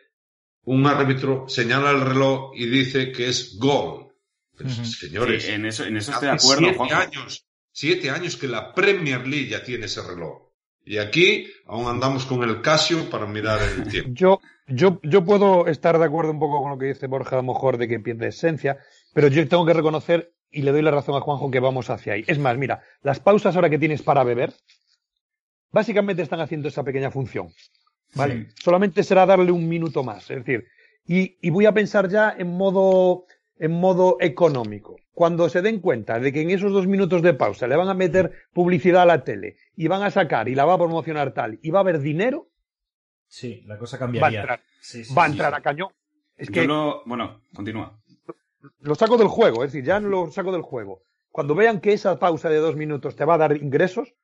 [0.64, 4.08] un árbitro señala el reloj y dice que es gol.
[4.98, 6.72] Señores, en eso, en eso estoy de acuerdo.
[6.74, 10.43] Siete años, siete años que la Premier League ya tiene ese reloj.
[10.84, 14.10] Y aquí aún andamos con el Casio para mirar el tiempo.
[14.14, 17.42] Yo, yo, yo puedo estar de acuerdo un poco con lo que dice Borja, a
[17.42, 18.78] lo mejor de que pierde esencia,
[19.12, 22.12] pero yo tengo que reconocer, y le doy la razón a Juanjo, que vamos hacia
[22.12, 22.24] ahí.
[22.26, 24.52] Es más, mira, las pausas ahora que tienes para beber,
[25.72, 27.48] básicamente están haciendo esa pequeña función.
[28.14, 28.50] ¿Vale?
[28.62, 30.30] Solamente será darle un minuto más.
[30.30, 30.68] Es decir,
[31.04, 33.26] y, y voy a pensar ya en modo,
[33.58, 34.96] en modo económico.
[35.14, 37.94] Cuando se den cuenta de que en esos dos minutos de pausa le van a
[37.94, 41.58] meter publicidad a la tele y van a sacar y la va a promocionar tal
[41.62, 42.48] y va a haber dinero,
[43.26, 44.40] Sí, la cosa va a cambiaría.
[44.40, 45.58] entrar, Sí, sí, va a entrar sí.
[45.58, 45.88] a cañón.
[46.36, 47.98] Es Yo que lo- Bueno, continúa.
[48.80, 51.02] lo saco del juego, es decir, ya no lo saco del juego.
[51.30, 54.14] Cuando vean que esa pausa de dos minutos te va a dar ingresos,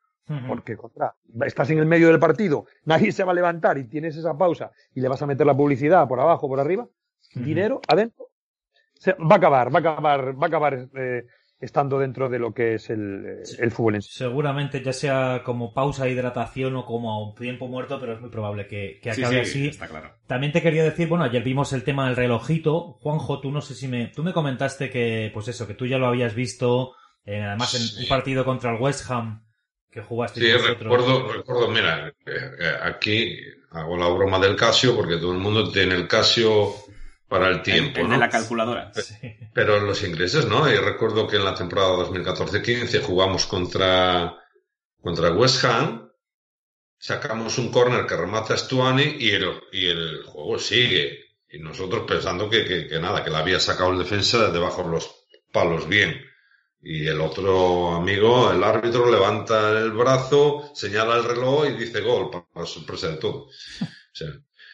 [0.47, 4.17] porque contra, estás en el medio del partido, nadie se va a levantar y tienes
[4.17, 6.87] esa pausa y le vas a meter la publicidad por abajo, por arriba,
[7.35, 8.27] dinero adentro,
[9.01, 11.25] se- va a acabar, va a acabar, va a acabar eh,
[11.59, 14.11] estando dentro de lo que es el, eh, el fútbol en sí.
[14.13, 18.67] Seguramente ya sea como pausa de hidratación o como tiempo muerto, pero es muy probable
[18.67, 19.69] que, que Sí, acabe sí, así.
[19.69, 20.15] está claro.
[20.27, 22.95] También te quería decir, bueno, ayer vimos el tema del relojito.
[23.01, 25.99] Juanjo, tú no sé si me, tú me comentaste que, pues eso, que tú ya
[25.99, 26.93] lo habías visto,
[27.27, 28.03] eh, además en Sí.
[28.05, 29.45] un partido contra el West Ham
[29.91, 32.13] que jugaste Sí, recuerdo, recuerdo, mira,
[32.83, 33.37] aquí
[33.73, 36.73] hago la broma del Casio porque todo el mundo tiene el Casio
[37.31, 38.15] para el tiempo, el ¿no?
[38.15, 38.93] de la calculadora.
[39.55, 44.37] Pero los ingleses no, y recuerdo que en la temporada 2014-15 jugamos contra,
[45.01, 46.11] contra West Ham,
[46.99, 51.21] sacamos un córner que remata Stuani y el, y el juego sigue.
[51.49, 54.83] Y nosotros pensando que, que, que nada, que la había sacado el defensa de debajo
[54.83, 55.09] de los
[55.53, 56.21] palos bien.
[56.83, 62.29] Y el otro amigo, el árbitro, levanta el brazo, señala el reloj y dice gol,
[62.29, 63.47] para, para sorpresa de todo.
[64.13, 64.27] O sea,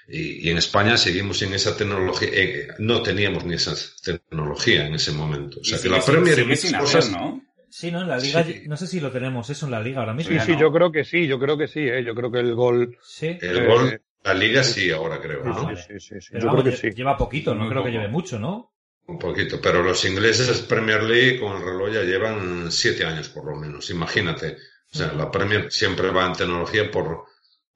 [0.08, 4.94] y, y en España seguimos sin esa tecnología, eh, no teníamos ni esa tecnología en
[4.94, 5.60] ese momento.
[5.60, 6.78] O sea, Y que sigue la Premier y sigue
[7.10, 7.42] ¿no?
[7.68, 8.02] Sí, ¿no?
[8.02, 8.62] En la liga, Sí.
[8.66, 10.32] no sé si lo tenemos eso en la liga ahora mismo.
[10.32, 10.60] Sí, sí, no.
[10.60, 12.96] yo creo que sí, yo creo que sí, eh, yo creo que el gol...
[13.02, 13.36] Sí.
[13.40, 15.64] el Eh, gol, la liga sí ahora creo, sí, ¿no?
[15.64, 15.82] vale.
[15.82, 18.08] sí, sí, sí, Pero yo vamos, creo que lleva poquito, no Muy creo que lleve
[18.08, 18.72] mucho, ¿no?
[19.08, 23.44] Un poquito, pero los ingleses Premier League con el reloj ya llevan siete años por
[23.44, 24.56] lo menos, imagínate.
[24.92, 27.24] O sea, la Premier siempre va en tecnología por,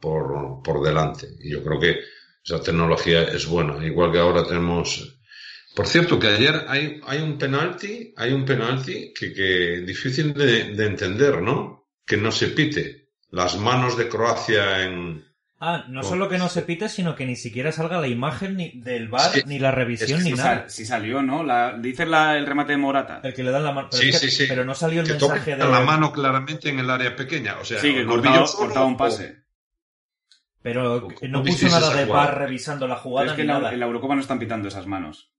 [0.00, 1.28] por, por delante.
[1.40, 2.00] Y yo creo que
[2.44, 3.84] esa tecnología es buena.
[3.84, 5.16] Igual que ahora tenemos...
[5.74, 10.74] Por cierto, que ayer hay, hay un penalti, hay un penalti que, que difícil de,
[10.74, 11.86] de entender, ¿no?
[12.04, 13.08] Que no se pite.
[13.30, 15.24] Las manos de Croacia en...
[15.62, 16.02] Ah, no Oh.
[16.02, 19.30] solo que no se pite, sino que ni siquiera salga la imagen ni del bar,
[19.46, 20.60] ni la revisión, es que ni nada.
[20.62, 21.44] sal- sí salió, ¿no?
[21.44, 23.20] La, dice la- el remate de Morata.
[23.22, 23.88] El que le dan la mano.
[23.90, 24.46] Pero, Sí, es que- sí, sí.
[24.48, 25.58] pero no salió el Que mensaje de.
[25.58, 27.58] la mano claramente en el área pequeña.
[27.60, 28.22] O sea, Sí, que solo,
[28.56, 29.36] cortaba un o- pase.
[30.62, 33.48] Pero ¿Cómo no puso nada de bar revisando la Pero jugada es que ni en
[33.48, 33.72] la, nada.
[33.72, 35.32] en la Eurocopa no están pitando esas manos.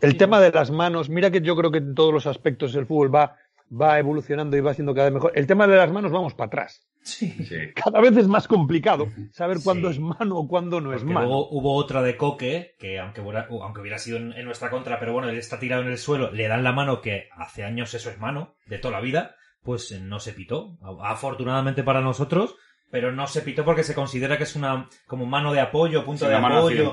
[0.00, 2.84] El tema de las manos, mira que yo creo que en todos los aspectos el
[2.84, 3.36] fútbol va,
[3.72, 5.32] va evolucionando y va siendo cada vez mejor.
[5.34, 6.86] El tema de las manos vamos para atrás.
[7.02, 7.30] Sí.
[7.44, 7.56] Sí.
[7.74, 9.64] Cada vez es más complicado saber Sí.
[9.64, 11.20] cuándo es mano o cuándo no es mano.
[11.20, 15.00] luego hubo otra de Coque, que aunque hubiera, aunque hubiera sido en, en nuestra contra,
[15.00, 17.94] pero bueno, él está tirado en el suelo, le dan la mano, que hace años
[17.94, 20.76] eso es mano, de toda la vida, pues eh, no se pitó.
[21.02, 22.54] Afortunadamente para nosotros,
[22.90, 26.24] pero no se pitó porque se considera que es una como mano de apoyo, punto
[26.24, 26.92] Sí, de apoyo.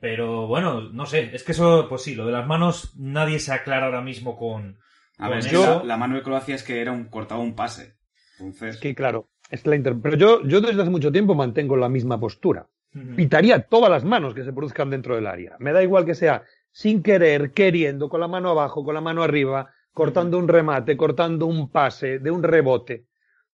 [0.00, 3.52] Pero bueno, no sé, es que eso, pues sí, lo de las manos nadie se
[3.52, 4.78] aclara ahora mismo con...
[5.18, 5.78] A con ver, eso.
[5.80, 7.96] la, la mano de Croacia es que era un cortaba un pase.
[8.38, 11.88] Entonces, Que claro, es la inter- pero yo, yo desde hace mucho tiempo mantengo la
[11.90, 12.66] misma postura.
[13.14, 15.54] Pitaría todas las manos que se produzcan dentro del área.
[15.60, 19.22] Me da igual que sea sin querer, queriendo, con la mano abajo, con la mano
[19.22, 23.04] arriba, cortando un remate, cortando un pase, de un rebote.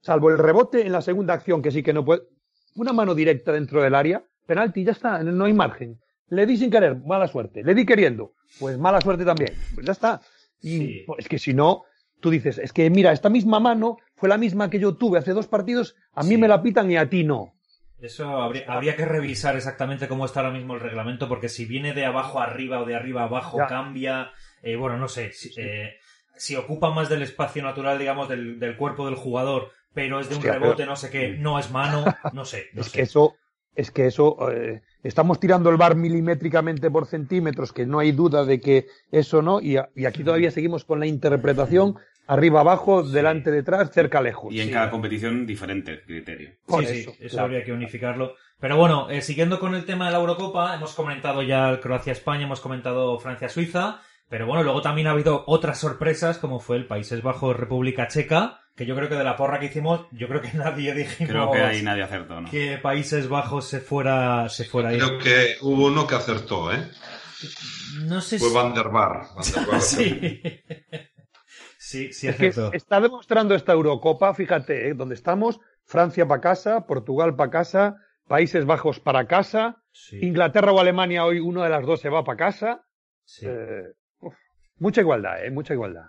[0.01, 2.23] Salvo el rebote en la segunda acción, que sí que no puede.
[2.77, 6.01] Una mano directa dentro del área, penalti, ya está, no hay margen.
[6.29, 7.63] Le di sin querer, mala suerte.
[7.63, 9.53] Le di queriendo, pues mala suerte también.
[9.75, 10.21] Pues ya está.
[10.63, 11.03] Y Sí.
[11.07, 11.83] pues, es que si no,
[12.21, 15.33] tú dices, es que mira, esta misma mano fue la misma que yo tuve hace
[15.33, 16.37] dos partidos, a mí Sí.
[16.39, 17.55] me la pitan y a ti no.
[17.99, 21.93] Eso habría, habría que revisar exactamente cómo está ahora mismo el reglamento, porque si viene
[21.93, 23.67] de abajo a arriba o de arriba a abajo, Ya.
[23.67, 24.31] cambia.
[24.63, 25.33] eh, bueno, no sé.
[25.33, 25.95] Si, eh,
[26.37, 30.35] si ocupa más del espacio natural, digamos, del, del cuerpo del jugador, pero es de
[30.35, 32.67] un Hostia, rebote, pero- no sé qué, no es mano, no sé.
[32.75, 32.93] no es sé.
[32.99, 33.35] que eso,
[33.75, 38.45] es que eso, eh, estamos tirando el bar milimétricamente por centímetros, que no hay duda
[38.45, 43.03] de que eso no, y, a- y aquí todavía seguimos con la interpretación arriba, abajo,
[43.03, 44.53] delante, detrás, cerca, lejos.
[44.55, 44.73] y en Sí.
[44.73, 46.51] cada competición diferente criterio.
[46.67, 47.47] Por sí, eso, sí, eso claro.
[47.47, 48.35] habría que unificarlo.
[48.61, 52.61] Pero bueno, eh, siguiendo con el tema de la Eurocopa, hemos comentado ya Croacia-España, hemos
[52.61, 58.07] comentado Francia-Suiza, pero bueno, luego también ha habido otras sorpresas, como fue el Países Bajos-República
[58.07, 61.31] Checa, que yo creo que de la porra que hicimos, yo creo que nadie dijimos
[61.31, 62.51] Creo que ahí nadie acertó, ¿no?
[62.51, 65.03] que Países Bajos se fuera, se fuera a ir.
[65.03, 66.89] Creo que hubo uno que acertó, ¿eh?
[68.07, 68.55] No sé Fue si...
[68.55, 69.27] Van der Bar.
[69.37, 70.41] Van der Bar sí.
[71.79, 72.73] sí, sí, Es que acertó.
[72.73, 77.97] está demostrando esta Eurocopa, fíjate, eh, donde estamos, Francia para casa, Portugal para casa,
[78.29, 79.77] Países Bajos para casa,
[80.11, 82.87] Inglaterra o Alemania hoy uno de las dos se va para casa.
[83.43, 83.93] Eh,
[84.79, 85.51] mucha igualdad, ¿eh?
[85.51, 86.07] Mucha igualdad.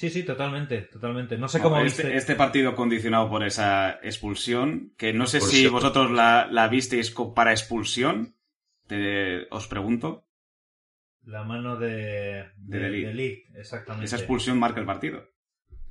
[0.00, 1.36] Sí, sí, totalmente, totalmente.
[1.36, 6.10] No sé cómo este, este, partido condicionado por esa expulsión, que no sé si vosotros
[6.10, 8.34] la, la, visteis para expulsión,
[9.50, 10.24] os pregunto.
[11.26, 14.06] La mano de, de, exactamente.
[14.06, 15.22] Esa expulsión marca el partido.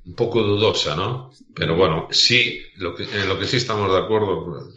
[0.04, 1.30] Un poco dudosa, ¿no?
[1.54, 4.74] Pero bueno, sí, lo que, en lo que sí estamos de acuerdo, pues,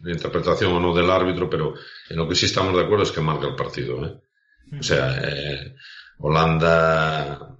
[0.00, 1.74] la interpretación o no del árbitro, pero
[2.08, 4.06] en lo que sí estamos de acuerdo es que marca el partido.
[4.06, 4.78] ¿eh?
[4.78, 5.74] O sea, eh,
[6.18, 7.53] Holanda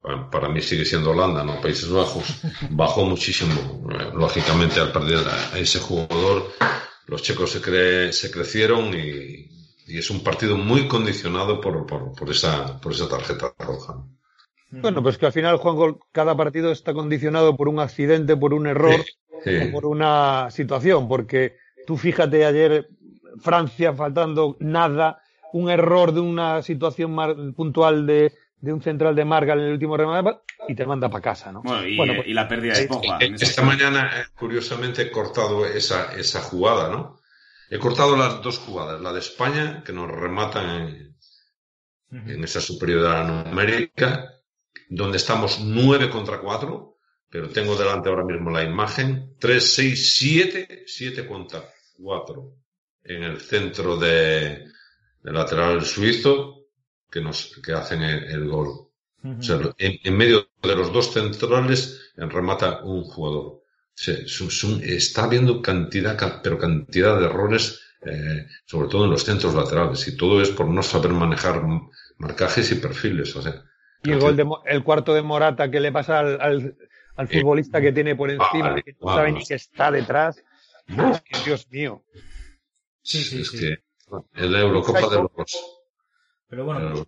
[0.00, 3.88] para mí sigue siendo Holanda, no Países Bajos, bajó muchísimo.
[3.90, 6.50] Eh, lógicamente, al perder a ese jugador,
[7.06, 9.56] los checos se, se crecieron y,
[9.88, 14.04] es un partido muy condicionado por, por, esa, por esa tarjeta roja.
[14.70, 18.66] Bueno, pues que al final, Juan, cada partido está condicionado por un accidente, por un
[18.66, 19.02] error,
[19.72, 21.56] por una situación, porque
[21.86, 22.90] tú fíjate ayer
[23.40, 25.22] Francia faltando nada,
[25.54, 29.96] un error de una situación puntual de, de un central de Marga en el último
[29.96, 31.62] remate y te manda para casa, ¿no?
[31.62, 33.18] Bueno, y, pues la pérdida de Pogba.
[33.20, 37.20] Esta mañana, eh, curiosamente, he cortado esa, esa jugada, ¿no?
[37.70, 41.16] He cortado las dos jugadas, la de España, que nos rematan en,
[42.10, 44.34] en esa superioridad numérica,
[44.88, 46.96] donde estamos 9 contra 4,
[47.30, 51.62] pero tengo delante ahora mismo la imagen, 3, 6, 7, 7 contra
[51.98, 52.52] 4
[53.04, 54.64] en el centro de,
[55.22, 56.57] de lateral suizo,
[57.10, 58.88] que nos que hacen el, gol.
[59.24, 63.62] O sea, en, medio de los dos centrales remata un jugador.
[63.96, 70.16] está habiendo cantidad, pero cantidad de errores, eh, sobre todo en los centros laterales, y
[70.16, 71.62] todo es por no saber manejar
[72.18, 73.34] marcajes y perfiles.
[73.36, 73.64] O sea,
[74.02, 76.76] y el, gol de, el cuarto de Morata que le pasa al, al,
[77.18, 80.42] eh, futbolista que tiene por encima, que no sabe ni que está detrás.
[81.44, 82.04] Dios mío.
[83.02, 83.58] Sí, sí, sí.
[83.58, 83.78] Que,
[84.36, 85.77] el Eurocopa de los
[86.48, 87.06] pero bueno,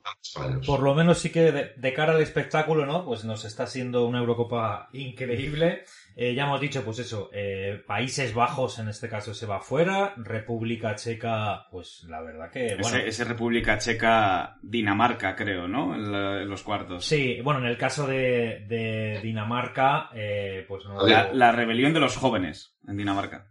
[0.66, 3.06] por lo menos sí que de, cara al espectáculo, ¿no?
[3.06, 5.84] Pues nos está siendo una Eurocopa increíble.
[6.14, 10.12] Eh, ya hemos dicho, pues eso, eh, Países Bajos en este caso se va fuera,
[10.18, 12.76] República Checa, pues la verdad que...
[12.82, 15.94] Bueno, ese, República Checa Dinamarca, creo, ¿no?
[15.94, 17.06] En, los cuartos.
[17.06, 21.06] Sí, bueno, en el caso de, Dinamarca, eh, pues no...
[21.06, 23.46] La, la rebelión de los jóvenes en Dinamarca.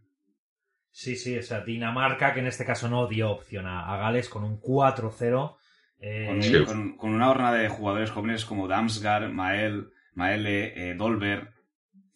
[0.92, 4.30] Sí, sí, o sea, Dinamarca, que en este caso no dio opción a, a Gales
[4.30, 5.56] con un 4-0
[6.02, 11.54] eh, con, una hornada de jugadores jóvenes como Damsgaard, Mael, Maele, eh, Dolber.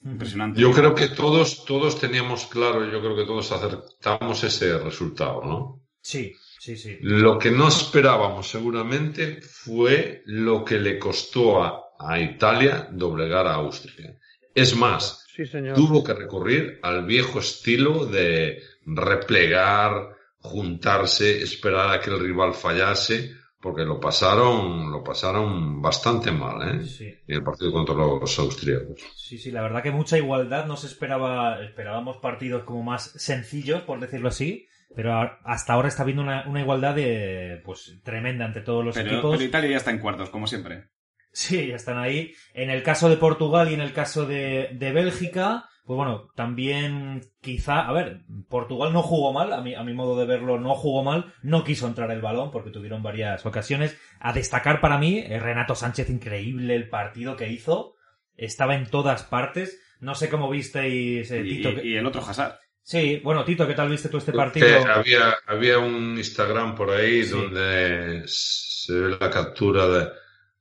[0.06, 0.60] Impresionante.
[0.60, 5.82] Yo creo que todos, todos teníamos claro, yo creo que todos acertamos ese resultado, ¿no?
[6.02, 6.98] Sí, sí, sí.
[7.02, 11.80] Lo que no esperábamos seguramente fue lo que le costó a,
[12.20, 14.18] Italia doblegar a Austria.
[14.54, 15.26] Es más,
[15.74, 23.32] tuvo que recurrir al viejo estilo de replegar, juntarse, esperar a que el rival fallase
[23.64, 26.84] porque lo pasaron, lo pasaron bastante mal, ¿eh?
[26.84, 27.06] Sí.
[27.26, 29.00] En el partido contra los austríacos.
[29.16, 33.84] Sí, sí, la verdad que mucha igualdad, no se esperaba, esperábamos partidos como más sencillos,
[33.84, 35.14] por decirlo así, pero
[35.46, 39.38] hasta ahora está habiendo una, igualdad de, pues, tremenda entre todos los equipos.
[39.38, 40.90] Pero Italia ya está en cuartos, como siempre.
[41.32, 42.34] Sí, ya están ahí.
[42.54, 47.22] En el caso de Portugal y en el caso de, de Bélgica, pues bueno, también
[47.42, 50.76] quizá, a ver, Portugal no jugó mal, a mi, a mi modo de verlo no
[50.76, 53.98] jugó mal, no quiso entrar el balón porque tuvieron varias ocasiones.
[54.22, 57.96] A destacar para mí, eh, Renato Sánchez, increíble el partido que hizo,
[58.38, 59.82] estaba en todas partes.
[60.00, 61.72] No sé cómo visteis, eh, Tito.
[61.84, 62.60] Y, el otro Hazard.
[62.82, 64.68] Sí, bueno, Tito, ¿qué tal viste tú este partido?
[64.90, 70.10] había, había un Instagram por ahí donde se ve la captura de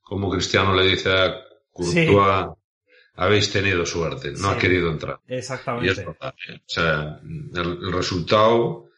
[0.01, 1.35] cómo Cristiano le dice a
[1.71, 2.57] Courtois
[3.15, 5.21] habéis tenido suerte, no ha querido entrar.
[5.29, 5.87] Exactamente.
[5.87, 6.35] Y es verdad.
[6.49, 6.55] ¿eh?
[6.57, 8.89] O sea, el, resultado,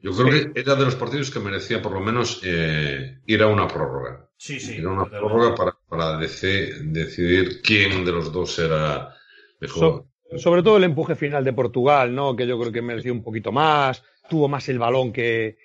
[0.00, 3.48] yo creo que era de los partidos que merecía por lo menos eh, ir a
[3.48, 4.28] una prórroga.
[4.36, 4.76] Sí, sí.
[4.76, 9.14] Ir a una prórroga para, para decidir quién de los dos era
[9.60, 10.06] mejor.
[10.38, 12.34] sobre todo el empuje final de Portugal, ¿no?
[12.34, 15.58] Que yo creo que mereció un poquito más, tuvo más el balón que,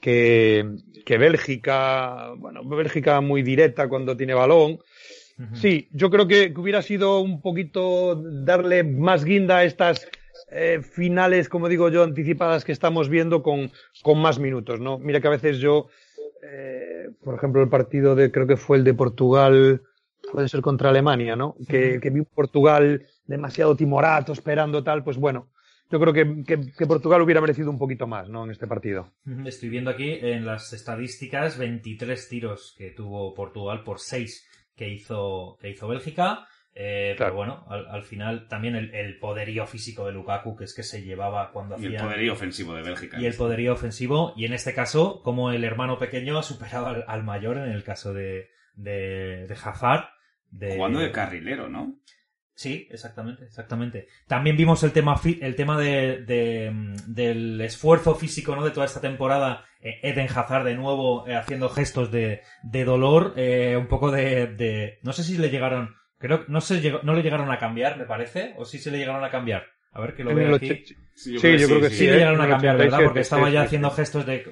[0.00, 2.32] que, que Bélgica.
[2.36, 4.78] Bueno, Bélgica muy directa cuando tiene balón.
[5.52, 10.08] Sí, yo creo que, hubiera sido un poquito darle más guinda a estas
[10.50, 13.70] eh, finales, como digo yo, anticipadas que estamos viendo con,
[14.02, 14.98] con más minutos, ¿no?
[14.98, 15.88] Mira que a veces yo,
[16.42, 19.82] eh, por ejemplo, el partido de, creo que fue el de Portugal,
[20.32, 21.54] puede ser contra Alemania, ¿no?
[21.68, 25.50] Que, que vi Portugal demasiado timorato, esperando tal, pues bueno,
[25.90, 28.44] yo creo que, que, Portugal hubiera merecido un poquito más, ¿no?
[28.44, 29.12] En este partido.
[29.46, 34.47] Estoy viendo aquí en las estadísticas 23 tiros que tuvo Portugal por 6
[34.78, 36.46] que hizo, que hizo Bélgica.
[36.80, 41.02] Eh, pero bueno, al, final también el, poderío físico de Lukaku, que es que se
[41.02, 41.90] llevaba cuando hacía...
[41.90, 43.20] Y el poderío ofensivo de Bélgica.
[43.20, 47.24] Y el poderío ofensivo, y en este caso, como el hermano pequeño ha superado al,
[47.24, 50.04] mayor en el caso de, de, de Hazard.
[50.50, 50.76] De...
[50.76, 51.98] Jugando de carrilero, ¿no?
[52.58, 54.08] Sí, exactamente, exactamente.
[54.26, 56.24] También vimos el tema, el tema de,
[57.06, 58.64] del esfuerzo físico ¿no?
[58.64, 59.64] de toda esta temporada.
[59.80, 64.48] Eh, Eden Hazard de nuevo eh, haciendo gestos de, de dolor, eh, un poco de,
[64.48, 64.98] de...
[65.04, 65.94] No sé si le llegaron...
[66.18, 68.98] Creo que no, se no le llegaron a cambiar, me parece, o sí se le
[68.98, 69.66] llegaron a cambiar.
[69.92, 70.84] A ver que lo veo aquí.
[71.18, 71.96] Sí, yo, creo, que sí.
[71.96, 73.00] Sí, le llegaron a cambiar, ¿verdad?
[73.02, 74.44] Porque estaba ya haciendo gestos de.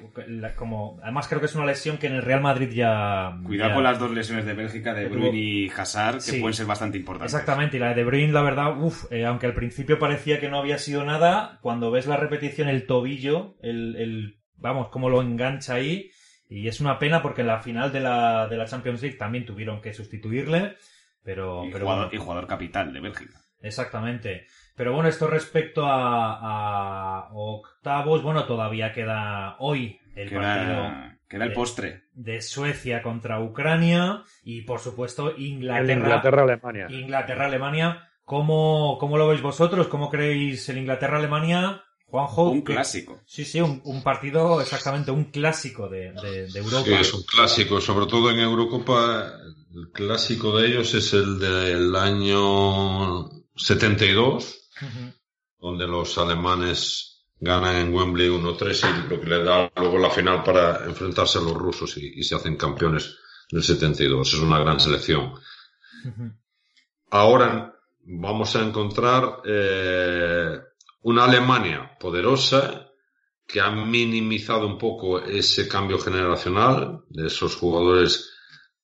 [0.57, 3.39] como Además, creo que es una lesión que en el Real Madrid ya.
[3.45, 6.97] Cuidado con las dos lesiones de Bélgica, de Bruyne y Hazard, que pueden ser bastante
[6.97, 7.33] importantes.
[7.33, 10.59] Exactamente, y la de Bruyne, la verdad, uff, eh, aunque al principio parecía que no
[10.59, 13.95] había sido nada, cuando ves la repetición, el tobillo, el.
[13.95, 16.11] el vamos, cómo lo engancha ahí.
[16.49, 19.45] Y es una pena porque en la final de la, de la Champions League también
[19.45, 20.75] tuvieron que sustituirle.
[21.23, 23.39] Pero, y, pero jugador, y jugador capital de Bélgica.
[23.61, 24.47] Exactamente.
[24.77, 31.17] Pero bueno, esto respecto a, octavos, bueno, todavía queda hoy el partido.
[31.27, 32.03] Queda el postre.
[32.13, 35.93] De Suecia contra Ucrania y por supuesto Inglaterra.
[35.93, 36.87] Inglaterra-Alemania.
[36.91, 38.07] Inglaterra-Alemania.
[38.23, 39.87] ¿Cómo, ¿Cómo, lo veis vosotros?
[39.87, 41.83] ¿Cómo creéis el Inglaterra-Alemania?
[42.05, 42.51] Juanjo.
[42.51, 43.19] Un clásico.
[43.25, 46.85] Sí, sí, un, partido exactamente, un clásico de, de, Europa.
[46.85, 49.33] Sí, es un clásico, sobre todo en Eurocopa.
[49.73, 54.65] El clásico de ellos es el del año 72
[55.59, 60.41] donde los alemanes ganan en Wembley 1-3 y lo que le da luego la final
[60.43, 63.15] para enfrentarse a los rusos y, se hacen campeones
[63.51, 64.33] del 72.
[64.33, 65.33] Es una gran selección.
[67.09, 67.73] Ahora
[68.03, 70.59] vamos a encontrar eh,
[71.01, 72.91] una Alemania poderosa
[73.45, 78.33] que ha minimizado un poco ese cambio generacional de esos jugadores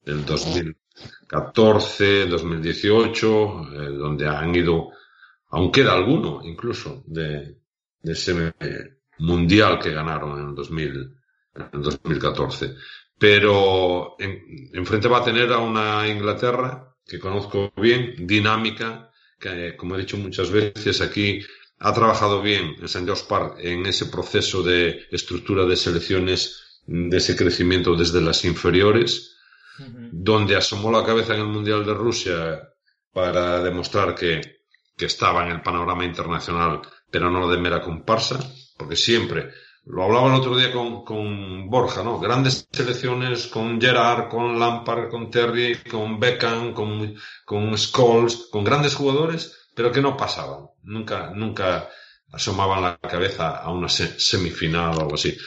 [0.02, 4.92] del 2014, 2018, eh, donde han ido
[5.54, 7.58] aún queda alguno incluso de,
[8.04, 8.56] ese
[9.20, 11.16] mundial que ganaron en el, 2000,
[11.74, 12.76] en 2014.
[13.18, 20.00] Pero enfrente va a tener a una Inglaterra que conozco bien, dinámica, que como he
[20.00, 21.40] dicho muchas veces aquí
[21.80, 23.06] ha trabajado bien en St.
[23.06, 29.38] George Park en ese proceso de estructura de selecciones, de ese crecimiento desde las inferiores,
[30.12, 32.70] donde asomó la cabeza en el Mundial de Rusia
[33.12, 34.63] para demostrar que
[34.96, 38.40] que estaba en el panorama internacional, pero no de mera comparsa,
[38.78, 39.52] porque siempre,
[39.86, 42.20] lo hablaba el otro día con, con Borja, ¿no?
[42.20, 48.96] Grandes selecciones con Gerard, con Lampard, con Terry, con Beckham, con, con Scholes, con grandes
[48.96, 50.68] jugadores, pero que no pasaban.
[50.84, 51.90] Nunca, nunca
[52.32, 55.38] asomaban la cabeza a una semifinal o algo así.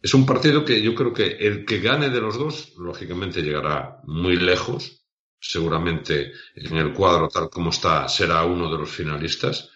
[0.00, 4.00] Es un partido que yo creo que el que gane de los dos, lógicamente llegará
[4.04, 5.05] muy lejos,
[5.38, 9.70] seguramente en el cuadro tal como está será uno de los finalistas.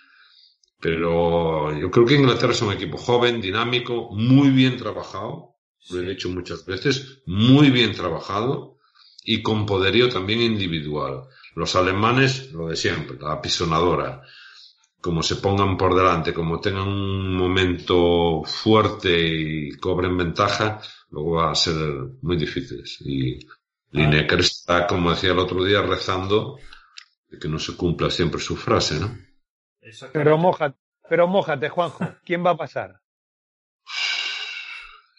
[0.80, 5.56] Pero yo creo que Inglaterra es un equipo joven, dinámico, muy bien trabajado,
[5.90, 8.78] lo he dicho muchas veces, muy bien trabajado
[9.24, 11.24] y con poderío también individual.
[11.54, 14.22] Los alemanes, lo de siempre, la pisonadora,
[15.00, 20.80] como se pongan por delante, como tengan un momento fuerte y cobren ventaja,
[21.10, 21.76] luego va a ser
[22.22, 22.82] muy difícil.
[23.00, 23.38] Y
[23.90, 26.58] Lineker está, como decía el otro día, rezando
[27.28, 29.16] de que no se cumpla siempre su frase, ¿no?
[30.12, 30.78] Pero mójate,
[31.08, 32.06] pero mójate, Juanjo.
[32.24, 33.00] ¿Quién va a pasar?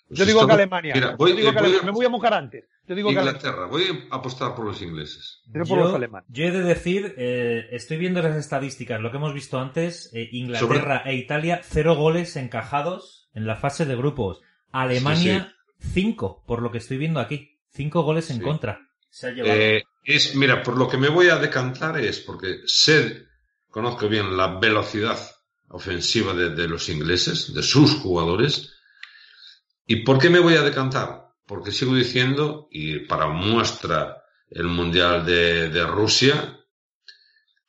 [0.07, 0.93] Pues yo digo que Alemania.
[0.93, 2.65] yo digo que Me voy a mojar antes.
[2.85, 3.67] Yo digo Inglaterra.
[3.67, 5.41] voy a apostar por los ingleses.
[5.45, 6.27] Yo, por los alemanes.
[6.29, 10.27] yo he de decir, eh, estoy viendo las estadísticas, lo que hemos visto antes, eh,
[10.33, 14.41] Inglaterra e Italia, cero goles encajados en la fase de grupos.
[14.73, 17.60] Alemania, cinco, por lo que estoy viendo aquí.
[17.73, 18.79] Cinco goles en contra.
[19.23, 23.27] Eh, es, mira, por lo que me voy a decantar es porque sé,
[23.69, 25.17] conozco bien la velocidad
[25.69, 28.73] ofensiva de, los ingleses, de sus jugadores.
[29.85, 31.29] ¿Y por qué me voy a decantar?
[31.47, 36.59] Porque sigo diciendo, y para muestra el Mundial de, Rusia,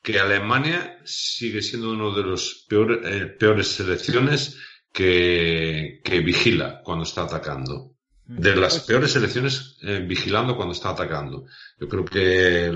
[0.02, 4.58] que Alemania sigue siendo uno de los eh, peores selecciones
[4.92, 7.91] que, que vigila cuando está atacando
[8.26, 11.46] de las peores selecciones eh, vigilando cuando está atacando.
[11.78, 12.72] Yo creo que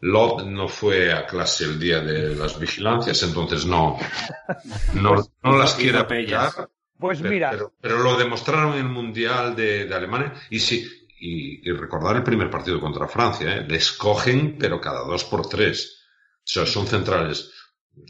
[0.00, 3.98] Lot no fue a clase el día de las vigilancias, entonces no,
[4.94, 6.68] no, no las quiere apoyar.
[6.98, 7.56] Pues mira.
[7.80, 10.88] Pero, lo demostraron en el Mundial de, Alemania y sí,
[11.18, 13.66] y, recordar el primer partido contra Francia, ¿eh?
[13.68, 15.98] les cogen, pero cada dos por tres.
[16.36, 17.52] O sea, son centrales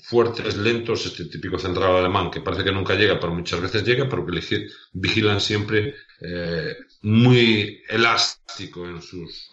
[0.03, 4.09] fuertes, lentos, este típico central alemán que parece que nunca llega, pero muchas veces llega,
[4.09, 9.51] pero que vigilan siempre eh, muy elástico en sus,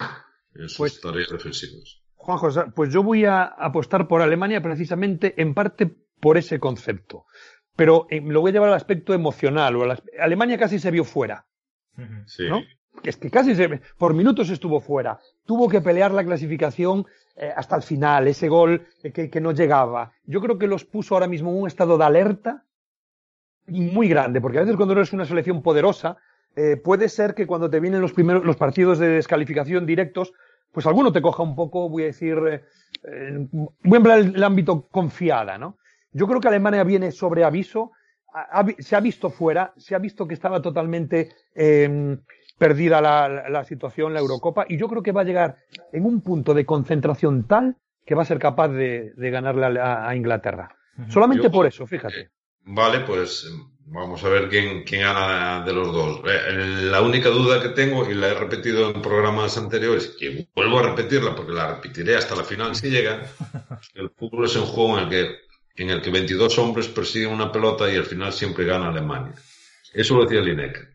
[0.53, 2.01] en sus pues, tareas defensivas.
[2.15, 7.25] Juanjo, pues yo voy a apostar por Alemania precisamente en parte por ese concepto.
[7.75, 9.77] Pero eh, lo voy a llevar al aspecto emocional.
[9.77, 11.45] O Alemania casi se vio fuera.
[12.25, 12.47] Sí.
[12.47, 12.61] ¿no?
[13.03, 15.19] Es que casi se, por minutos estuvo fuera.
[15.45, 17.05] Tuvo que pelear la clasificación
[17.41, 20.11] eh, hasta el final, ese gol que, no llegaba.
[20.25, 22.65] Yo creo que los puso ahora mismo en un estado de alerta
[23.67, 26.17] muy grande, porque a veces cuando eres una selección poderosa,
[26.57, 30.33] eh, puede ser que cuando te vienen los primeros los partidos de descalificación directos,
[30.73, 32.37] pues alguno te coja un poco, voy a decir,
[33.03, 35.77] eh, voy a el, ámbito confiada, ¿no?
[36.11, 37.93] Yo creo que Alemania viene sobre aviso,
[38.79, 42.17] se ha visto fuera, se ha visto que estaba totalmente eh,
[42.59, 45.57] perdida la, la, situación, la Eurocopa, y yo creo que va a llegar
[45.91, 50.07] en un punto de concentración tal que va a ser capaz de, de ganarle a,
[50.07, 50.75] a Inglaterra.
[51.07, 52.29] Solamente por eso, fíjate.
[52.65, 53.49] Vale, pues
[53.85, 56.21] vamos a ver quién, quién gana de los dos.
[56.25, 60.79] Eh, la única duda que tengo, y la he repetido en programas anteriores, y vuelvo
[60.79, 63.25] a repetirla porque la repetiré hasta la final si llega,
[63.95, 65.49] el fútbol es un juego en el que
[65.79, 69.33] en el que 22 hombres persiguen una pelota y al final siempre gana Alemania.
[69.93, 70.89] Eso lo decía Lineker.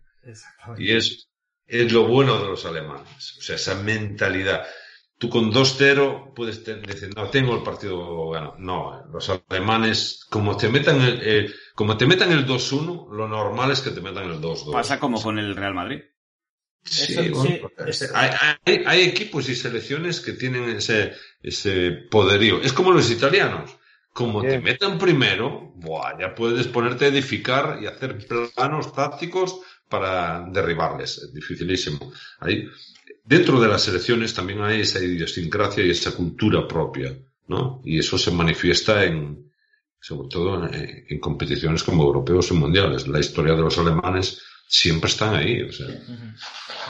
[0.76, 1.30] Y es
[1.66, 3.36] es lo bueno de los alemanes.
[3.38, 4.64] O sea, esa mentalidad.
[5.18, 8.56] Tú con 2-0 puedes decir, no, tengo el partido ganado.
[8.58, 13.80] No, los alemanes, como te metan el, como te metan el 2-1, lo normal es
[13.80, 14.72] que te metan el 2-2.
[14.72, 16.00] Pasa como con el Real Madrid.
[16.84, 17.16] Sí,
[18.14, 22.60] hay, equipos y selecciones que tienen ese, ese poderío.
[22.60, 23.74] Es como los italianos.
[24.12, 28.16] Como te metan primero, buah, ya puedes ponerte a edificar y hacer
[28.54, 29.60] planos tácticos
[29.94, 31.18] para derribarles.
[31.18, 32.12] Es dificilísimo.
[32.40, 32.66] Ahí,
[33.22, 37.16] dentro de las selecciones también hay esa idiosincrasia y esa cultura propia,
[37.46, 37.80] ¿no?
[37.84, 39.52] Y eso se manifiesta en,
[40.00, 43.06] sobre todo en, competiciones como europeos y mundiales.
[43.06, 45.62] La historia de los alemanes siempre están ahí.
[45.62, 45.86] O sea.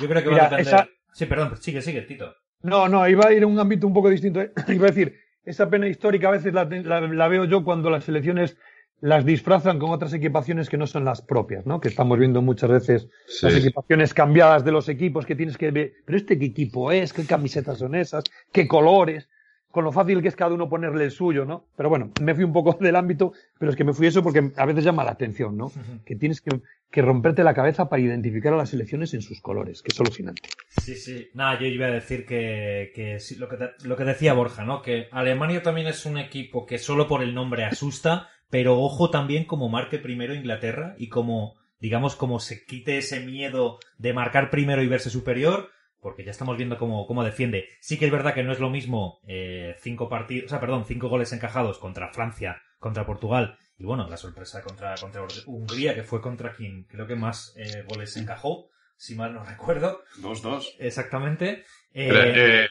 [0.01, 0.89] Yo creo que va a depender...
[1.13, 2.35] Sí, perdón, sigue, sigue, Tito.
[2.63, 4.41] No, no, iba a ir a un ámbito un poco distinto.
[4.69, 8.57] iba a decir, esa pena histórica a veces la veo yo cuando las selecciones
[9.01, 11.81] las disfrazan con otras equipaciones que no son las propias, ¿no?
[11.81, 13.09] Que estamos viendo muchas veces
[13.43, 17.13] las equipaciones cambiadas de los equipos que tienes que ver, pero este qué equipo es,
[17.13, 19.29] qué camisetas son esas, qué colores,
[19.75, 21.67] con lo fácil que es cada uno ponerle el suyo, ¿no?
[21.77, 24.53] Pero bueno, me fui un poco del ámbito, pero es que me fui eso porque
[24.57, 25.73] a veces llama la atención, ¿no?
[26.07, 26.61] Que tienes que,
[26.93, 30.49] que, romperte la cabeza para identificar a las selecciones en sus colores, que es alucinante.
[30.69, 31.29] Sí, sí.
[31.35, 34.81] Nada, yo iba a decir que, que lo, que lo que decía Borja, ¿no?
[34.81, 39.47] Que Alemania también es un equipo que solo por el nombre asusta, pero ojo también
[39.47, 44.81] como marque primero Inglaterra y como, digamos, como se quite ese miedo de marcar primero
[44.81, 47.69] y verse superior, porque ya estamos viendo cómo, cómo defiende.
[47.81, 50.85] Sí que es verdad que no es lo mismo eh, cinco partidos, o sea, perdón,
[50.87, 56.05] cinco goles encajados contra Francia, contra Portugal, y bueno, la sorpresa contra, contra Hungría, que
[56.05, 60.05] fue contra quien creo que más eh, goles encajó, si mal no recuerdo.
[60.19, 60.77] Dos, dos.
[60.79, 61.65] Exactamente.
[61.93, 62.69] Eh,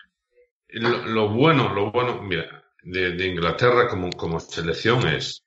[0.70, 5.43] lo, bueno, lo bueno, mira, de, Inglaterra como, como selección es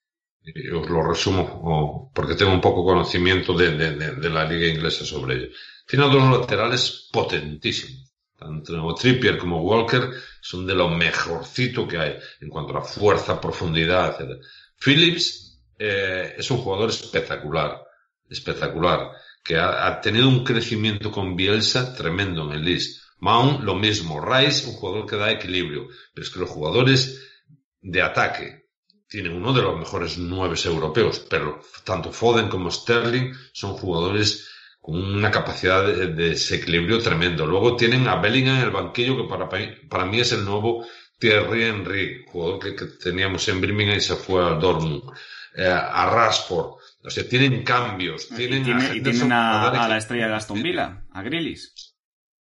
[0.75, 5.49] os lo resumo porque tengo un poco conocimiento de, de, la liga inglesa sobre ello.
[5.87, 8.13] Tiene dos laterales potentísimos.
[8.39, 14.21] Tanto Trippier como Walker son de lo mejorcito que hay en cuanto a fuerza, profundidad,
[14.21, 14.41] etc.
[14.79, 17.83] Phillips eh, es un jugador espectacular,
[18.29, 19.11] espectacular,
[19.43, 23.03] que ha, tenido un crecimiento con Bielsa tremendo en el Leeds.
[23.19, 24.21] Mount, lo mismo.
[24.21, 25.89] Rice, un jugador que da equilibrio.
[26.13, 27.23] Pero es que los jugadores
[27.81, 28.66] de ataque,
[29.09, 34.49] tiene uno de los mejores nueve europeos, pero tanto Foden como Sterling son jugadores
[34.81, 37.47] con una capacidad de, desequilibrio tremendo.
[37.47, 40.87] Luego tienen a Bellingham en el banquillo, que para, para mí es el nuevo
[41.19, 45.03] Thierry Henry, jugador que, teníamos en Birmingham y se fue al Dortmund.
[45.57, 46.77] Eh, a Rashford.
[47.03, 48.29] O sea, tienen cambios.
[48.29, 51.95] Tienen, y, tienen a, la estrella de Aston Villa, a Grillis.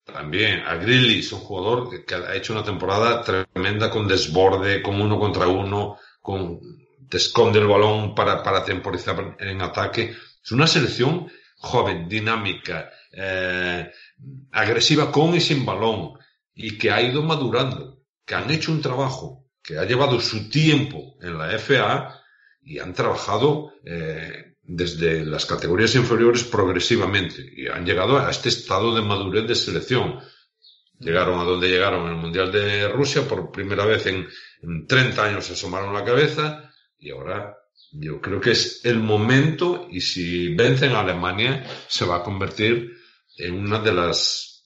[0.03, 5.17] También, a Grillis, un jugador que, ha hecho una temporada tremenda con desborde, con uno
[5.17, 6.59] contra uno, con,
[7.07, 10.15] te esconde el balón para, para temporizar en ataque.
[10.43, 13.91] Es una selección joven, dinámica, eh,
[14.51, 16.13] agresiva con y sin balón
[16.55, 21.15] y que ha ido madurando, que han hecho un trabajo que ha llevado su tiempo
[21.21, 22.21] en la FA
[22.61, 28.95] y han trabajado eh, desde las categorías inferiores progresivamente y han llegado a este estado
[28.95, 30.19] de madurez de selección.
[30.99, 34.27] Llegaron a donde llegaron en el Mundial de Rusia por primera vez en,
[34.61, 37.57] en 30 años se asomaron la cabeza y ahora
[37.91, 42.95] yo creo que es el momento y si vencen a Alemania se va a convertir
[43.37, 44.65] en una de las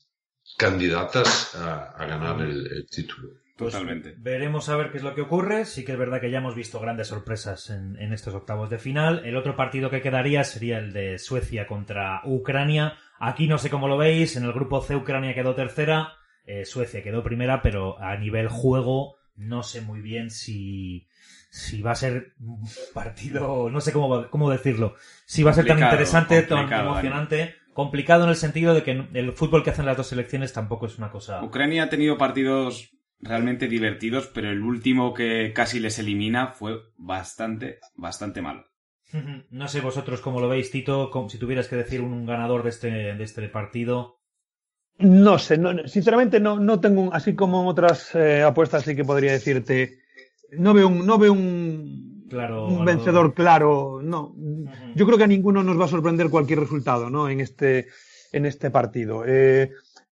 [0.58, 3.30] candidatas a, ganar el, título.
[3.58, 4.16] Pues Totalmente.
[4.18, 5.66] Veremos a ver qué es lo que ocurre.
[5.66, 8.78] Sí que es verdad que ya hemos visto grandes sorpresas en, en, estos octavos de
[8.78, 9.26] final.
[9.26, 12.98] El otro partido que quedaría sería el de Suecia contra Ucrania.
[13.20, 14.38] Aquí no sé cómo lo veis.
[14.38, 16.19] En el grupo C Ucrania quedó tercera.
[16.50, 21.08] Eh, Suecia quedó primera, pero a nivel juego no sé muy bien si,
[21.52, 24.96] si va a ser un partido, no sé cómo, cómo decirlo,
[25.28, 27.56] si va a ser tan interesante, tan emocionante.
[27.74, 30.98] Complicado en el sentido de que el fútbol que hacen las dos selecciones tampoco es
[30.98, 31.44] una cosa.
[31.44, 32.92] Ucrania ha tenido partidos
[33.22, 38.66] realmente divertidos, pero el último que casi les elimina fue bastante, bastante malo.
[39.50, 42.90] No sé vosotros cómo lo veis, Tito, si tuvieras que decir un ganador de este,
[42.90, 44.19] de este partido.
[45.00, 49.32] No sé, sinceramente no, no tengo, así como en otras eh, apuestas sí que podría
[49.32, 50.00] decirte,
[50.52, 54.36] no veo un, no veo un, claro, un vencedor claro, no.
[54.96, 57.30] Yo creo que a ninguno nos va a sorprender cualquier resultado, ¿no?
[57.30, 57.88] En este,
[58.34, 59.24] en este partido.
[59.26, 59.72] Eh,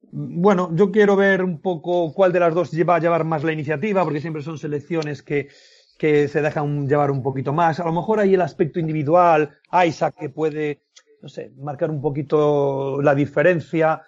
[0.10, 3.52] bueno, yo quiero ver un poco cuál de las dos va a llevar más la
[3.52, 5.50] iniciativa, porque siempre son selecciones que,
[5.98, 7.82] que se dejan llevar un poquito más.
[7.82, 10.84] A lo mejor hay el aspecto individual, Isaac que puede
[11.22, 14.04] no sé, marcar un poquito la diferencia.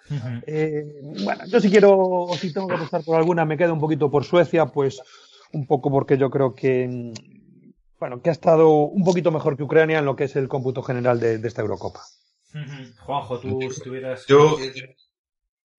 [0.46, 3.80] Eh, bueno, yo si quiero, o si tengo que apostar por alguna, me quedo un
[3.80, 5.00] poquito por Suecia, pues
[5.52, 7.12] un poco porque yo creo que,
[7.98, 10.82] bueno, que ha estado un poquito mejor que Ucrania en lo que es el cómputo
[10.82, 12.00] general de, esta Eurocopa.
[13.00, 14.26] Juanjo, tú si tuvieras...
[14.26, 14.56] Yo,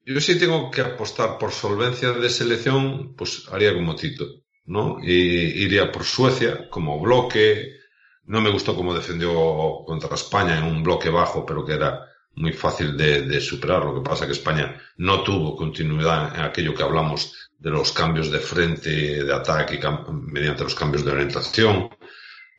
[0.06, 4.26] yo sí tengo que apostar por solvencia de selección, pues haría como Tito,
[4.66, 4.98] ¿no?
[5.02, 7.81] Y iría por Suecia como bloque,
[8.26, 12.06] no me gustó cómo defendió contra España en un bloque bajo, pero que era
[12.36, 13.84] muy fácil de, superar.
[13.84, 17.92] Lo que pasa es que España no tuvo continuidad en aquello que hablamos de los
[17.92, 19.80] cambios de frente, de ataque
[20.12, 21.90] mediante los cambios de orientación.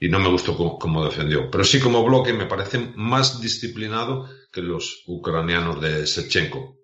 [0.00, 1.48] Y no me gustó cómo, defendió.
[1.50, 6.76] Pero sí como bloque me parece más disciplinado que los ucranianos de Sechenko.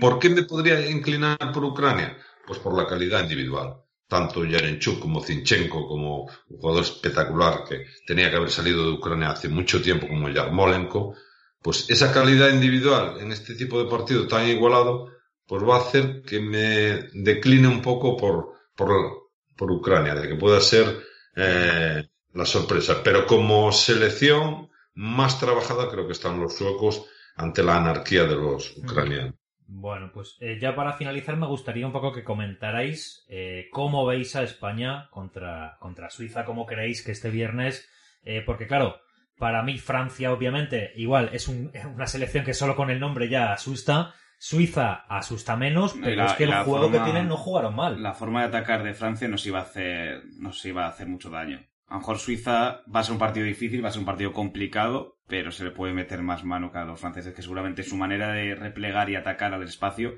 [0.00, 2.16] ¿Por qué me podría inclinar por Ucrania?
[2.46, 3.79] Pues por la calidad individual
[4.10, 9.30] tanto Yarenchuk como Zinchenko, como un jugador espectacular que tenía que haber salido de Ucrania
[9.30, 11.14] hace mucho tiempo, como Yarmolenko,
[11.62, 15.12] pues esa calidad individual en este tipo de partido tan igualado,
[15.46, 20.34] pues va a hacer que me decline un poco por, por, por Ucrania, de que
[20.34, 21.04] pueda ser
[21.36, 23.02] eh, la sorpresa.
[23.04, 27.04] Pero como selección más trabajada creo que están los suecos
[27.36, 29.39] ante la anarquía de los ucranianos.
[29.72, 34.34] Bueno, pues eh, ya para finalizar me gustaría un poco que comentarais eh, cómo veis
[34.34, 37.88] a España contra, contra Suiza, cómo creéis que este viernes,
[38.24, 39.00] eh, porque claro,
[39.38, 41.46] para mí Francia obviamente igual es
[41.94, 46.44] una selección que solo con el nombre ya asusta, Suiza asusta menos, pero es que
[46.44, 48.02] el juego que tienen no jugaron mal.
[48.02, 51.30] La forma de atacar de Francia nos iba a hacer, nos iba a hacer mucho
[51.30, 51.60] daño.
[51.86, 54.32] A lo mejor Suiza va a ser un partido difícil, va a ser un partido
[54.32, 57.96] complicado, pero se le puede meter más mano que a los franceses, que seguramente su
[57.96, 60.14] manera de replegar y atacar al espacio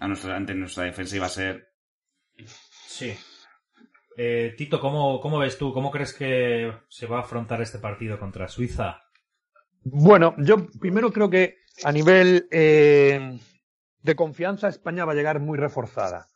[0.00, 1.74] a nuestra, ante nuestra defensa iba a ser.
[2.86, 3.12] Sí.
[4.16, 5.72] Eh, Tito, ¿cómo, ¿cómo ves tú?
[5.72, 9.02] ¿Cómo crees que se va a afrontar este partido contra Suiza?
[9.82, 13.40] Bueno, yo primero creo que a nivel eh,
[14.02, 16.28] de confianza España va a llegar muy reforzada.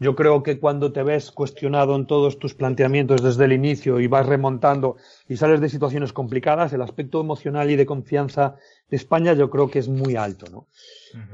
[0.00, 4.06] Yo creo que cuando te ves cuestionado en todos tus planteamientos desde el inicio y
[4.06, 4.96] vas remontando
[5.28, 8.54] y sales de situaciones complicadas, el aspecto emocional y de confianza
[8.88, 10.46] de España yo creo que es muy alto.
[10.52, 10.66] ¿no?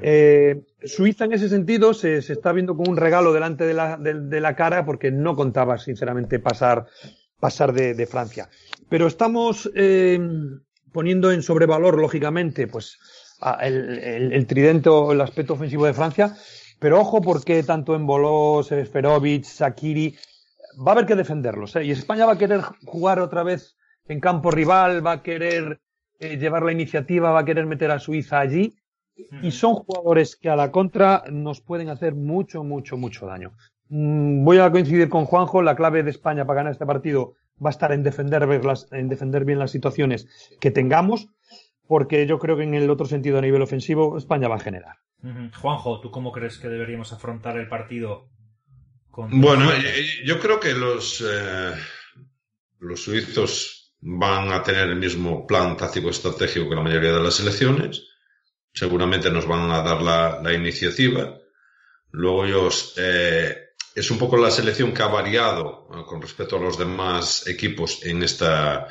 [0.00, 3.98] eh, Suiza en ese sentido se, se, está viendo como un regalo delante de la,
[3.98, 6.86] de, de la cara porque no contaba sinceramente pasar,
[7.38, 8.48] pasar de, de Francia.
[8.88, 10.18] Pero estamos eh,
[10.90, 12.98] poniendo en sobrevalor, lógicamente, pues
[13.60, 16.34] el, el, el tridente o el aspecto ofensivo de Francia
[16.84, 20.14] pero ojo porque tanto en Bolos, Ferovic, Sakiri,
[20.86, 21.74] va a haber que defenderlos.
[21.76, 21.84] ¿eh?
[21.84, 23.74] Y España va a querer jugar otra vez
[24.06, 25.80] en campo rival, va a querer
[26.18, 28.76] eh, llevar la iniciativa, va a querer meter a Suiza allí.
[29.40, 33.54] Y son jugadores que a la contra nos pueden hacer mucho, mucho, mucho daño.
[33.88, 37.32] Mm, voy a coincidir con Juanjo, la clave de España para ganar este partido
[37.64, 38.46] va a estar en defender,
[38.92, 40.28] en defender bien las situaciones
[40.60, 41.30] que tengamos,
[41.86, 44.96] porque yo creo que en el otro sentido, a nivel ofensivo, España va a generar.
[45.60, 48.28] Juanjo, ¿tú cómo crees que deberíamos afrontar el partido?
[49.16, 49.70] Bueno,
[50.24, 51.72] yo creo que los, eh,
[52.80, 57.34] los suizos van a tener el mismo plan táctico estratégico que la mayoría de las
[57.34, 58.02] selecciones.
[58.72, 61.38] Seguramente nos van a dar la, la iniciativa.
[62.10, 63.56] Luego ellos, eh,
[63.94, 68.04] es un poco la selección que ha variado eh, con respecto a los demás equipos
[68.04, 68.88] en esta,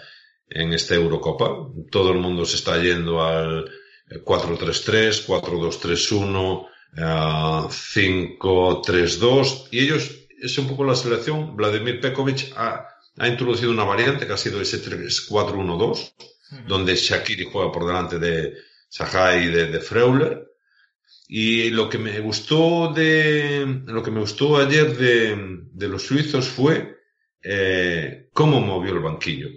[0.50, 1.50] en esta Eurocopa.
[1.92, 3.70] Todo el mundo se está yendo al,
[4.10, 12.88] 4-3-3, 4-2-3-1, 5-3-2 y ellos, es un poco la selección, Vladimir Pekovic ha,
[13.18, 16.14] ha introducido una variante que ha sido ese 3-4-1-2,
[16.68, 18.54] donde Shakiri juega por delante de
[18.90, 20.52] Sahai y de, de, Freuler.
[21.28, 26.48] Y lo que me gustó de, lo que me gustó ayer de, de los suizos
[26.48, 27.00] fue
[27.42, 29.50] eh, cómo movió el banquillo.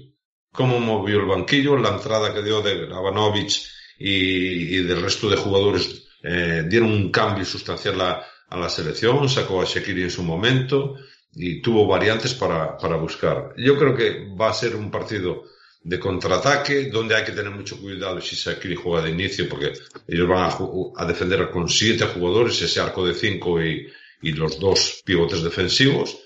[0.53, 5.37] Cómo movió el banquillo, la entrada que dio de Lavanovic y, y del resto de
[5.37, 10.23] jugadores eh, dieron un cambio sustancial a, a la selección, sacó a Shakiri en su
[10.23, 10.97] momento
[11.35, 13.55] y tuvo variantes para, para buscar.
[13.57, 15.45] Yo creo que va a ser un partido
[15.83, 19.73] de contraataque, donde hay que tener mucho cuidado si Shakiri juega de inicio, porque
[20.09, 20.51] ellos van
[20.97, 23.87] a, defender con siete jugadores, ese arco de cinco y,
[24.23, 26.19] y los dos pivotes defensivos,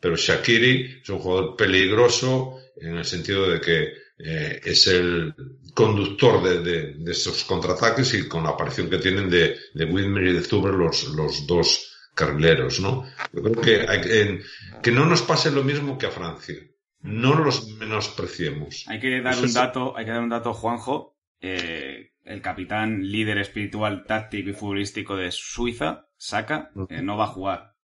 [0.00, 5.32] pero Shakiri es un jugador peligroso en el sentido de que eh, es el
[5.74, 10.32] conductor de, de, esos contraataques y con la aparición que tienen de, de Whitmer y
[10.32, 13.04] de Zuber los, los dos carrileros, ¿no?
[13.32, 14.40] Yo creo que, hay,
[14.82, 16.56] que no nos pase lo mismo que a Francia
[17.04, 18.84] no los menospreciemos.
[18.88, 21.18] Hay que dar un dato, hay que dar un dato, Juanjo.
[21.40, 27.28] Eh, el capitán líder espiritual, táctico y futbolístico de Suiza, Saca, eh, no va a
[27.28, 27.74] jugar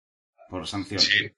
[0.48, 1.00] por sanción.
[1.00, 1.30] Sí,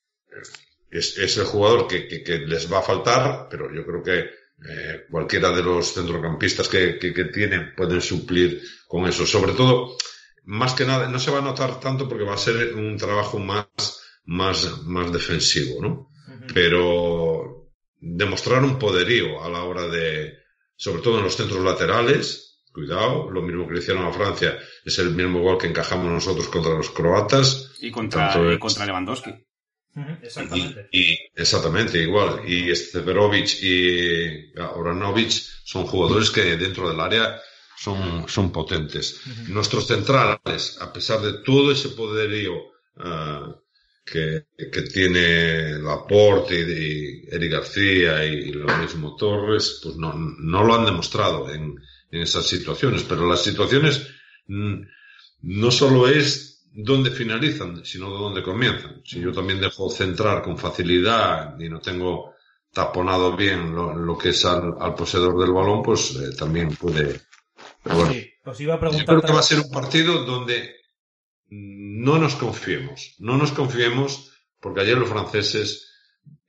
[0.93, 4.31] es, el jugador que, les va a faltar, pero yo creo que
[4.69, 6.99] eh, cualquiera de los centrocampistas que,
[7.33, 9.27] tienen pueden suplir con eso.
[9.27, 9.97] Sobre todo,
[10.45, 13.39] más que nada, no se va a notar tanto porque va a ser un trabajo
[13.39, 13.67] más,
[14.25, 16.09] más, más defensivo, ¿no?
[16.55, 20.39] Pero demostrar un poderío a la hora de,
[20.77, 24.99] sobre todo en los centros laterales, cuidado, lo mismo que le hicieron a Francia, es
[24.99, 27.73] el mismo gol que encajamos nosotros contra los croatas.
[27.81, 29.31] Y contra, contra Lewandowski.
[30.23, 30.89] Exactamente.
[30.93, 32.49] Y, exactamente, igual.
[32.49, 35.31] Y Steverovic y Oranovic
[35.65, 37.41] son jugadores que dentro del área
[37.77, 39.21] son, son potentes.
[39.49, 42.55] Nuestros centrales, a pesar de todo ese poderío
[42.97, 43.55] uh,
[44.05, 50.65] que, que tiene Laporte y, y Eric García y lo mismo Torres, pues no, no
[50.65, 51.77] lo han demostrado en,
[52.11, 53.03] en esas situaciones.
[53.03, 54.07] Pero las situaciones
[54.47, 54.83] mm,
[55.43, 59.03] no solo es dónde finalizan, sino dónde comienzan.
[59.05, 62.35] Si yo también dejo centrar con facilidad y no tengo
[62.73, 67.21] taponado bien lo, lo que es al, al, poseedor del balón, pues eh, también puede.
[67.83, 69.07] Pero bueno, sí, os iba a preguntar.
[69.07, 70.77] Yo creo que va a ser un partido donde
[71.51, 75.91] no nos confiemos, no nos confiemos, porque ayer los franceses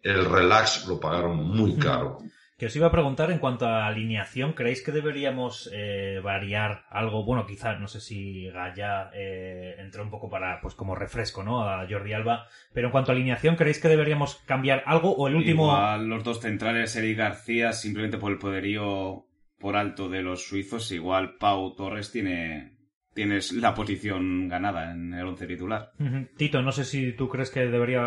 [0.01, 2.19] el relax lo pagaron muy caro.
[2.64, 7.26] Que os iba a preguntar en cuanto a alineación, ¿creéis que deberíamos eh, variar algo?
[7.26, 11.68] Bueno, quizás, no sé si Gaya eh, entró un poco para, pues como refresco, ¿no?
[11.68, 12.47] A Jordi Alba.
[12.72, 15.66] Pero en cuanto a alineación, ¿creéis que deberíamos cambiar algo o el último?
[15.66, 19.26] Igual los dos centrales, Eric García, simplemente por el poderío
[19.59, 22.78] por alto de los suizos, igual Pau Torres tiene
[23.14, 25.91] tienes la posición ganada en el once titular.
[26.38, 28.05] Tito, no sé si tú crees que debería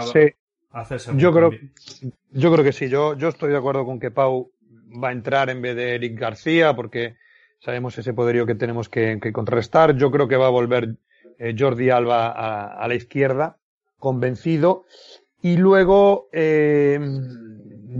[0.80, 1.50] hacerse yo creo,
[2.30, 2.88] yo creo que sí.
[2.88, 4.52] Yo, yo estoy de acuerdo con que Pau
[5.02, 7.16] va a entrar en vez de Eric García porque
[7.58, 9.96] sabemos ese poderío que tenemos que, contrarrestar.
[9.96, 10.96] Yo creo que va a volver
[11.38, 13.58] eh, Jordi Alba a, la izquierda,
[13.98, 14.84] convencido.
[15.40, 16.98] Y luego eh,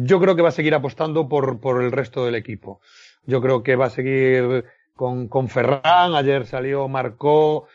[0.04, 2.80] yo creo que va a seguir apostando por, por el resto del equipo.
[3.24, 4.64] Yo creo que va a seguir
[4.94, 7.66] con, con Ferran, ayer salió, marcó,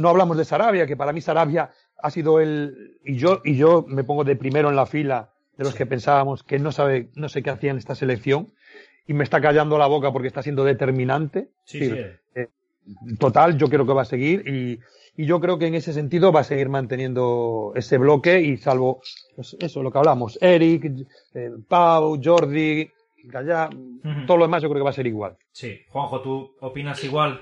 [0.00, 1.70] no hablamos de Sarabia, que para mí Sarabia
[2.04, 5.64] ha sido el, y yo, y yo me pongo de primero en la fila de
[5.64, 8.52] los que pensábamos que no sabe, no sé qué hacía en esta selección,
[9.06, 11.48] y me está callando la boca porque está siendo determinante.
[11.64, 12.48] Sí, eh,
[13.18, 14.80] total, yo creo que va a seguir y,
[15.16, 19.00] y yo creo que en ese sentido va a seguir manteniendo ese bloque y salvo
[19.34, 20.84] pues eso, lo que hablamos, Eric,
[21.32, 22.90] eh, Pau, Jordi,
[23.24, 23.70] Gallá,
[24.26, 25.38] todo lo demás yo creo que va a ser igual.
[25.52, 25.80] Sí.
[25.88, 27.40] Juanjo, ¿tú opinas igual?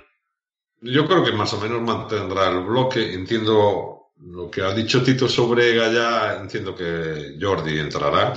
[0.80, 3.12] Yo creo que más o menos mantendrá el bloque.
[3.14, 6.38] Entiendo lo que ha dicho Tito sobre Gallá.
[6.40, 8.34] Entiendo que Jordi entrará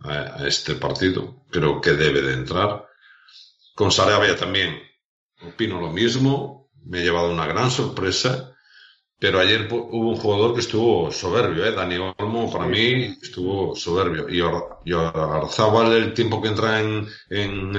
[0.00, 1.44] a este partido.
[1.50, 2.86] Creo que debe de entrar.
[3.74, 4.80] Con Sarabia también
[5.42, 6.70] opino lo mismo.
[6.84, 8.52] Me he llevado una gran sorpresa.
[9.18, 11.72] Pero ayer hubo un jugador que estuvo soberbio, ¿eh?
[11.72, 14.28] Dani Olmo para mí estuvo soberbio.
[14.28, 14.42] Y,
[14.92, 17.72] Arzábal, el tiempo que entra en, en,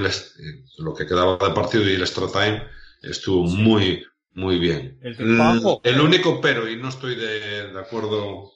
[0.78, 2.66] lo que quedaba de partido y el extra time,
[3.02, 4.04] estuvo muy,
[4.38, 4.98] muy bien.
[5.02, 8.52] El, único pero, y no estoy de, acuerdo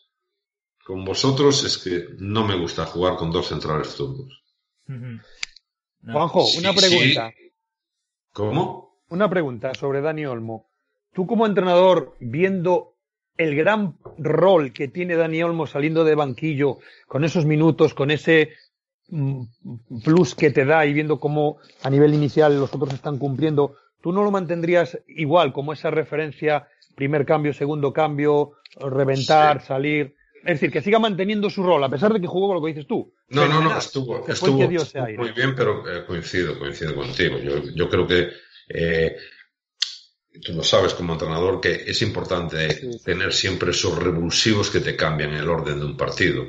[0.84, 4.42] con vosotros, es que no me gusta jugar con dos centrales zurdos.
[6.04, 7.32] Juanjo, una pregunta.
[8.32, 9.00] ¿Cómo?
[9.08, 10.72] Una pregunta sobre Dani Olmo
[11.12, 12.94] tú como entrenador, viendo
[13.36, 18.50] el gran rol que tiene Dani Olmo saliendo de banquillo, con esos minutos, con ese
[19.08, 19.42] mm,
[20.04, 24.12] plus que te da y viendo cómo a nivel inicial los otros están cumpliendo, ¿tú
[24.12, 30.14] no lo mantendrías igual, como esa referencia, primer cambio, segundo cambio, reventar, salir?
[30.44, 32.72] Es decir, que siga manteniendo su rol, a pesar de que jugó con lo que
[32.72, 33.14] dices tú.
[33.28, 37.38] No, no, no, estuvo, estuvo, muy bien, pero eh, coincido, coincido contigo.
[37.38, 38.28] Yo, yo creo que
[38.68, 39.16] eh,
[40.40, 45.32] tú lo sabes como entrenador, que es importante tener siempre esos revulsivos que te cambian
[45.32, 46.44] el orden de un partido.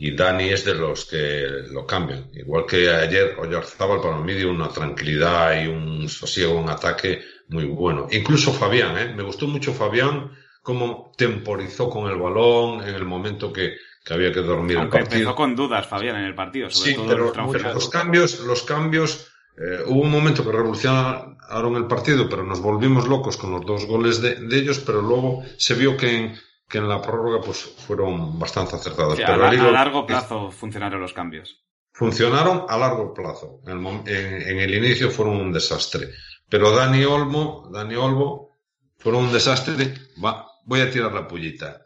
[0.00, 2.30] Y Dani es de los que lo cambian.
[2.32, 7.64] Igual que ayer Oyarzábal para mí dio una tranquilidad y un sosiego, un ataque muy
[7.64, 8.06] bueno.
[8.12, 9.12] Incluso Fabián, ¿eh?
[9.14, 10.30] Me gustó mucho Fabián
[10.62, 13.74] cómo temporizó con el balón en el momento que,
[14.04, 15.20] que había que dormir Aunque el partido.
[15.22, 19.32] empezó con dudas, Fabián, en el partido, sobre Sí, todo pero los cambios, los cambios,
[19.56, 23.86] eh, hubo un momento que revolucionaron el partido, pero nos volvimos locos con los dos
[23.86, 26.38] goles de, de ellos, pero luego se vio que en,
[26.68, 29.16] que en la prórroga pues fueron bastante acertados.
[29.16, 31.64] Sí, a, pero la- a largo plazo funcionaron los cambios.
[31.92, 33.60] funcionaron a largo plazo.
[33.66, 36.10] En el, mom- en- en el inicio fueron un desastre.
[36.48, 38.56] Pero Dani Olmo, Dani Olmo,
[38.98, 39.94] fueron un desastre.
[40.24, 41.82] Va, voy a tirar la pullita.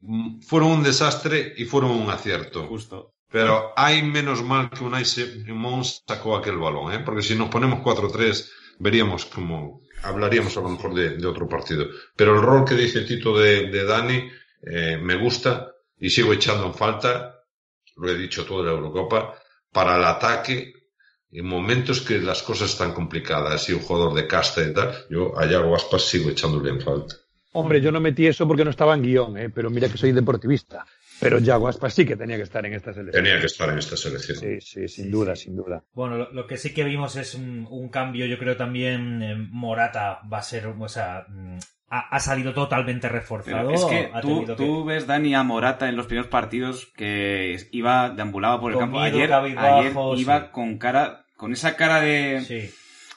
[0.00, 2.66] Mm, Fueron un desastre y fueron un acierto.
[2.66, 3.14] Justo.
[3.30, 7.00] Pero hay menos mal que Unai Simón sacó aquel balón, ¿eh?
[7.00, 8.48] porque si nos ponemos 4-3
[8.78, 11.86] veríamos como hablaríamos a lo mejor de, otro partido.
[12.16, 14.30] Pero el rol que dice Tito de, Dani
[14.62, 17.42] eh, me gusta y sigo echando en falta,
[17.96, 19.34] lo he dicho toda la Eurocopa,
[19.72, 20.72] para el ataque
[21.32, 25.36] en momentos que las cosas están complicadas y un jugador de casta y tal, yo
[25.36, 27.16] a Yago Aspas sigo echándole en falta.
[27.52, 29.50] Hombre, yo no metí eso porque no estaba en guion, ¿eh?
[29.50, 30.86] pero mira que soy deportivista.
[31.24, 33.24] Pero Yago Aspas sí que tenía que estar en esta selección.
[33.24, 34.38] Tenía que estar en esta selección.
[34.38, 35.82] Sí, sí, sin duda, sin duda.
[35.92, 39.34] Bueno, lo, lo que sí que vimos es un, un cambio, yo creo también eh,
[39.36, 41.58] Morata va a ser, o sea, mm,
[41.88, 43.70] ha, ha salido totalmente Pero reforzado.
[43.70, 48.10] es que tú, que- tú ves Dani a Morata en los primeros partidos que iba,
[48.10, 49.00] deambulaba por el Con campo.
[49.00, 50.46] miedo, Ayer, ayer iba sí.
[50.52, 52.70] con cara, con esa cara de, Sí,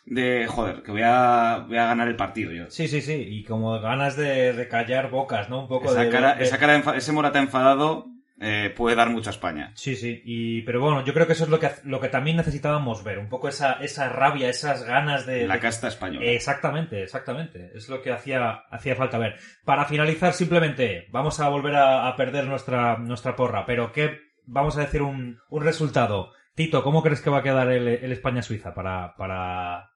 [0.09, 2.69] de joder, que voy a, voy a ganar el partido yo.
[2.69, 5.61] sí, sí, sí, y como ganas de, de callar bocas, ¿no?
[5.61, 8.05] Un poco Esa de, cara, de- esa cara ese Morata enfadado
[8.39, 9.71] eh, puede dar mucho a España.
[9.75, 12.37] Sí, sí, y, pero bueno, yo creo que eso es lo que, lo que también
[12.37, 15.45] necesitábamos ver, un poco esa, esa rabia, esas ganas de...
[15.47, 16.25] La de- casta española.
[16.25, 17.71] Exactamente, exactamente.
[17.75, 19.35] Es lo que hacía, hacía falta ver.
[19.65, 24.19] Para finalizar, simplemente, vamos a volver a, a perder nuestra, nuestra porra, pero ¿qué?
[24.45, 26.31] Vamos a decir un, un resultado.
[26.55, 29.89] Tito, ¿cómo crees que va a quedar el, el España-Suiza para, para,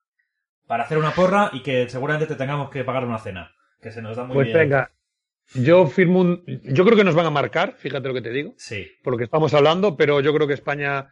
[0.72, 3.52] para hacer una porra y que seguramente te tengamos que pagar una cena?
[3.82, 4.60] Que se nos da muy Pues bien.
[4.60, 4.90] venga,
[5.54, 6.46] yo firmo un.
[6.64, 9.18] Yo creo que nos van a marcar, fíjate lo que te digo, Sí, por lo
[9.18, 11.10] que estamos hablando, pero yo creo que España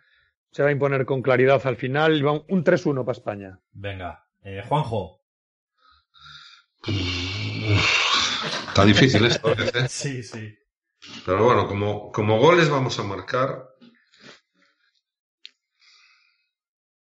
[0.52, 2.26] se va a imponer con claridad al final.
[2.26, 3.60] Va un- Un 3-1 para España.
[3.74, 4.24] venga.
[4.44, 5.20] Eh, Juanjo.
[8.70, 9.92] Está difícil esto veces.
[9.92, 10.56] Sí, sí.
[11.26, 13.66] Pero bueno, como, como goles vamos a marcar.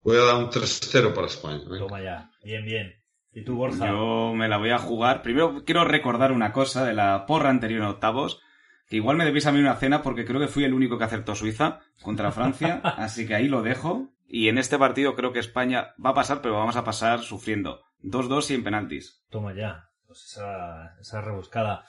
[0.02, 1.60] Voy a dar un 3-0 para España.
[1.70, 1.86] venga.
[1.86, 2.32] Toma ya.
[2.44, 2.94] Bien, bien.
[3.32, 3.88] ¿Y tú, Borja?
[3.88, 5.22] Yo me la voy a jugar.
[5.22, 8.42] Primero quiero recordar una cosa de la porra anterior en octavos.
[8.90, 11.04] Que igual me debéis a mí una cena porque creo que fui el único que
[11.04, 12.82] acertó Suiza contra Francia.
[12.84, 14.10] así que ahí lo dejo.
[14.28, 17.82] Y en este partido creo que España va a pasar, pero vamos a pasar sufriendo.
[18.04, 19.24] 2-2 y en penaltis.
[19.30, 19.90] Toma ya.
[20.06, 21.86] Pues esa, esa rebuscada.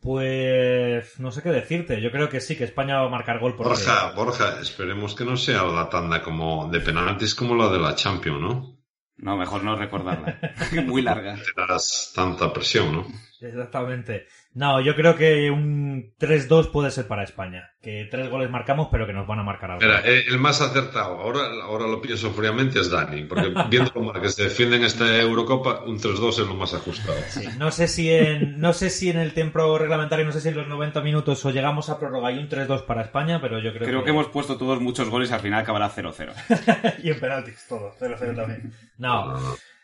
[0.00, 2.00] Pues no sé qué decirte.
[2.00, 5.24] Yo creo que sí, que España va a marcar gol por Borja, Borja, esperemos que
[5.24, 8.78] no sea la tanda como de penaltis como la de la Champions, ¿no?
[9.16, 10.38] No, mejor no recordarla.
[10.86, 11.34] Muy larga.
[11.34, 13.06] Te das tanta presión, ¿no?
[13.40, 14.26] Exactamente.
[14.54, 17.70] No, yo creo que un 3-2 puede ser para España.
[17.80, 19.86] Que tres goles marcamos, pero que nos van a marcar algo.
[19.86, 24.12] Mira, eh, el más acertado, ahora, ahora lo pienso fríamente, es Dani, porque viendo cómo
[24.12, 27.18] que se defienden esta Eurocopa, un 3-2 es lo más ajustado.
[27.28, 30.48] Sí, no sé si en no sé si en el tiempo reglamentario, no sé si
[30.48, 33.72] en los 90 minutos o llegamos a prórroga y un 3-2 para España, pero yo
[33.72, 36.98] creo, Creo que hemos puesto todos muchos goles y al final acabará 0-0.
[37.04, 38.72] y en penaltis todo, 0-0 también.
[38.98, 39.38] No,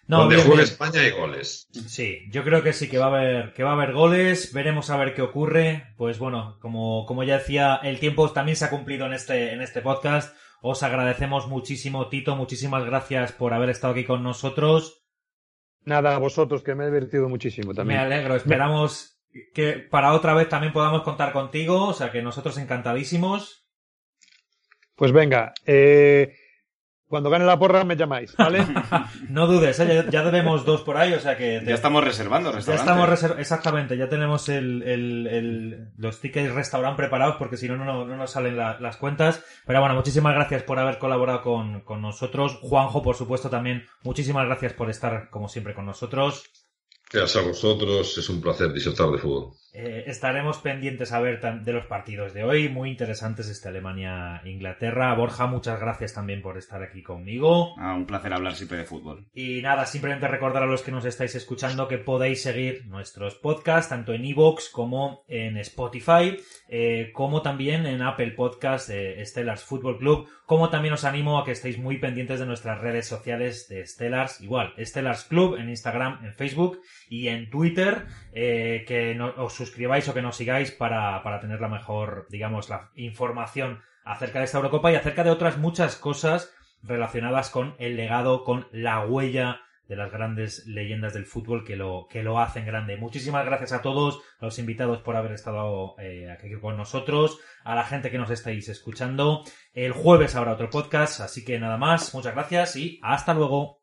[0.07, 0.73] No, Donde bien, juegue bien.
[0.73, 1.67] España hay goles.
[1.87, 4.91] Sí, yo creo que sí que va a haber que va a haber goles, veremos
[4.91, 5.95] a ver qué ocurre.
[5.97, 9.63] Pues bueno, como, como ya decía, el tiempo también se ha cumplido en este en
[9.63, 10.37] este podcast.
[10.61, 15.05] Os agradecemos muchísimo, Tito, muchísimas gracias por haber estado aquí con nosotros.
[15.85, 18.01] Nada, a vosotros, que me he divertido muchísimo Me también.
[18.01, 19.21] alegro, esperamos
[19.53, 23.67] que para otra vez también podamos contar contigo, o sea que nosotros encantadísimos.
[24.97, 26.35] Pues venga, eh,
[27.15, 28.67] cuando gane la porra me llamáis, ¿vale?
[29.29, 29.87] No dudes, ¿eh?
[30.05, 32.91] ya, ya debemos dos por ahí, o sea que te- Ya estamos reservando Ya restaurante.
[32.91, 37.77] estamos reserv- exactamente, ya tenemos el, el- el- los tickets restaurant preparados porque si no,
[37.77, 39.45] no, no nos salen la- las cuentas.
[39.65, 42.59] Pero bueno, muchísimas gracias por haber colaborado con, con nosotros.
[42.63, 46.43] Juanjo, por supuesto, también muchísimas gracias por estar, como siempre, con nosotros.
[47.13, 49.53] Gracias a vosotros, es un placer disfrutar de fútbol.
[49.77, 55.13] Eh, estaremos pendientes a ver de los partidos de hoy, muy interesantes este Alemania-Inglaterra.
[55.15, 57.75] Borja, muchas gracias también por estar aquí conmigo.
[57.77, 59.27] Ah, un placer hablar siempre de fútbol.
[59.35, 63.89] Y nada, simplemente recordar a los que nos estáis escuchando que podéis seguir nuestros podcasts
[63.91, 66.37] tanto en iVoox como en Spotify,
[66.69, 71.45] eh, como también en Apple Podcast de Stellars Football Club, como también os animo a
[71.45, 76.25] que estéis muy pendientes de nuestras redes sociales de Stellars, igual, Stellars Club en Instagram,
[76.25, 81.23] en Facebook y en Twitter, eh, que no- os suscribáis o que nos sigáis para,
[81.23, 85.57] para tener la mejor, digamos, la información acerca de esta Eurocopa y acerca de otras
[85.57, 86.53] muchas cosas
[86.83, 92.07] relacionadas con el legado, con la huella de las grandes leyendas del fútbol que lo,
[92.11, 92.97] que lo hacen grande.
[92.97, 97.85] Muchísimas gracias a todos los invitados por haber estado eh, aquí con nosotros, a la
[97.85, 99.45] gente que nos estáis escuchando.
[99.73, 103.83] El jueves habrá otro podcast, así que nada más, muchas gracias y hasta luego.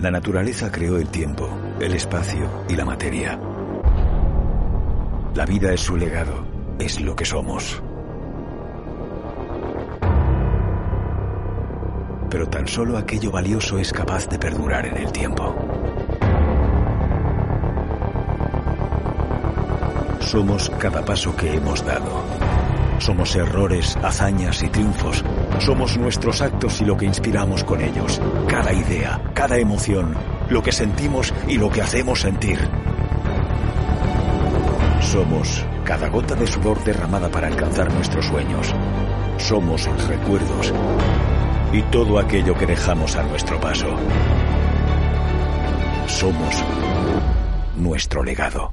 [0.00, 1.48] La naturaleza creó el tiempo,
[1.80, 3.38] el espacio y la materia.
[5.34, 6.44] La vida es su legado,
[6.78, 7.82] es lo que somos.
[12.28, 15.54] Pero tan solo aquello valioso es capaz de perdurar en el tiempo.
[20.20, 22.43] Somos cada paso que hemos dado.
[22.98, 25.24] Somos errores, hazañas y triunfos.
[25.58, 28.20] Somos nuestros actos y lo que inspiramos con ellos.
[28.48, 30.14] Cada idea, cada emoción,
[30.48, 32.58] lo que sentimos y lo que hacemos sentir.
[35.00, 38.74] Somos cada gota de sudor derramada para alcanzar nuestros sueños.
[39.36, 40.72] Somos recuerdos
[41.72, 43.94] y todo aquello que dejamos a nuestro paso.
[46.06, 46.64] Somos
[47.76, 48.72] nuestro legado.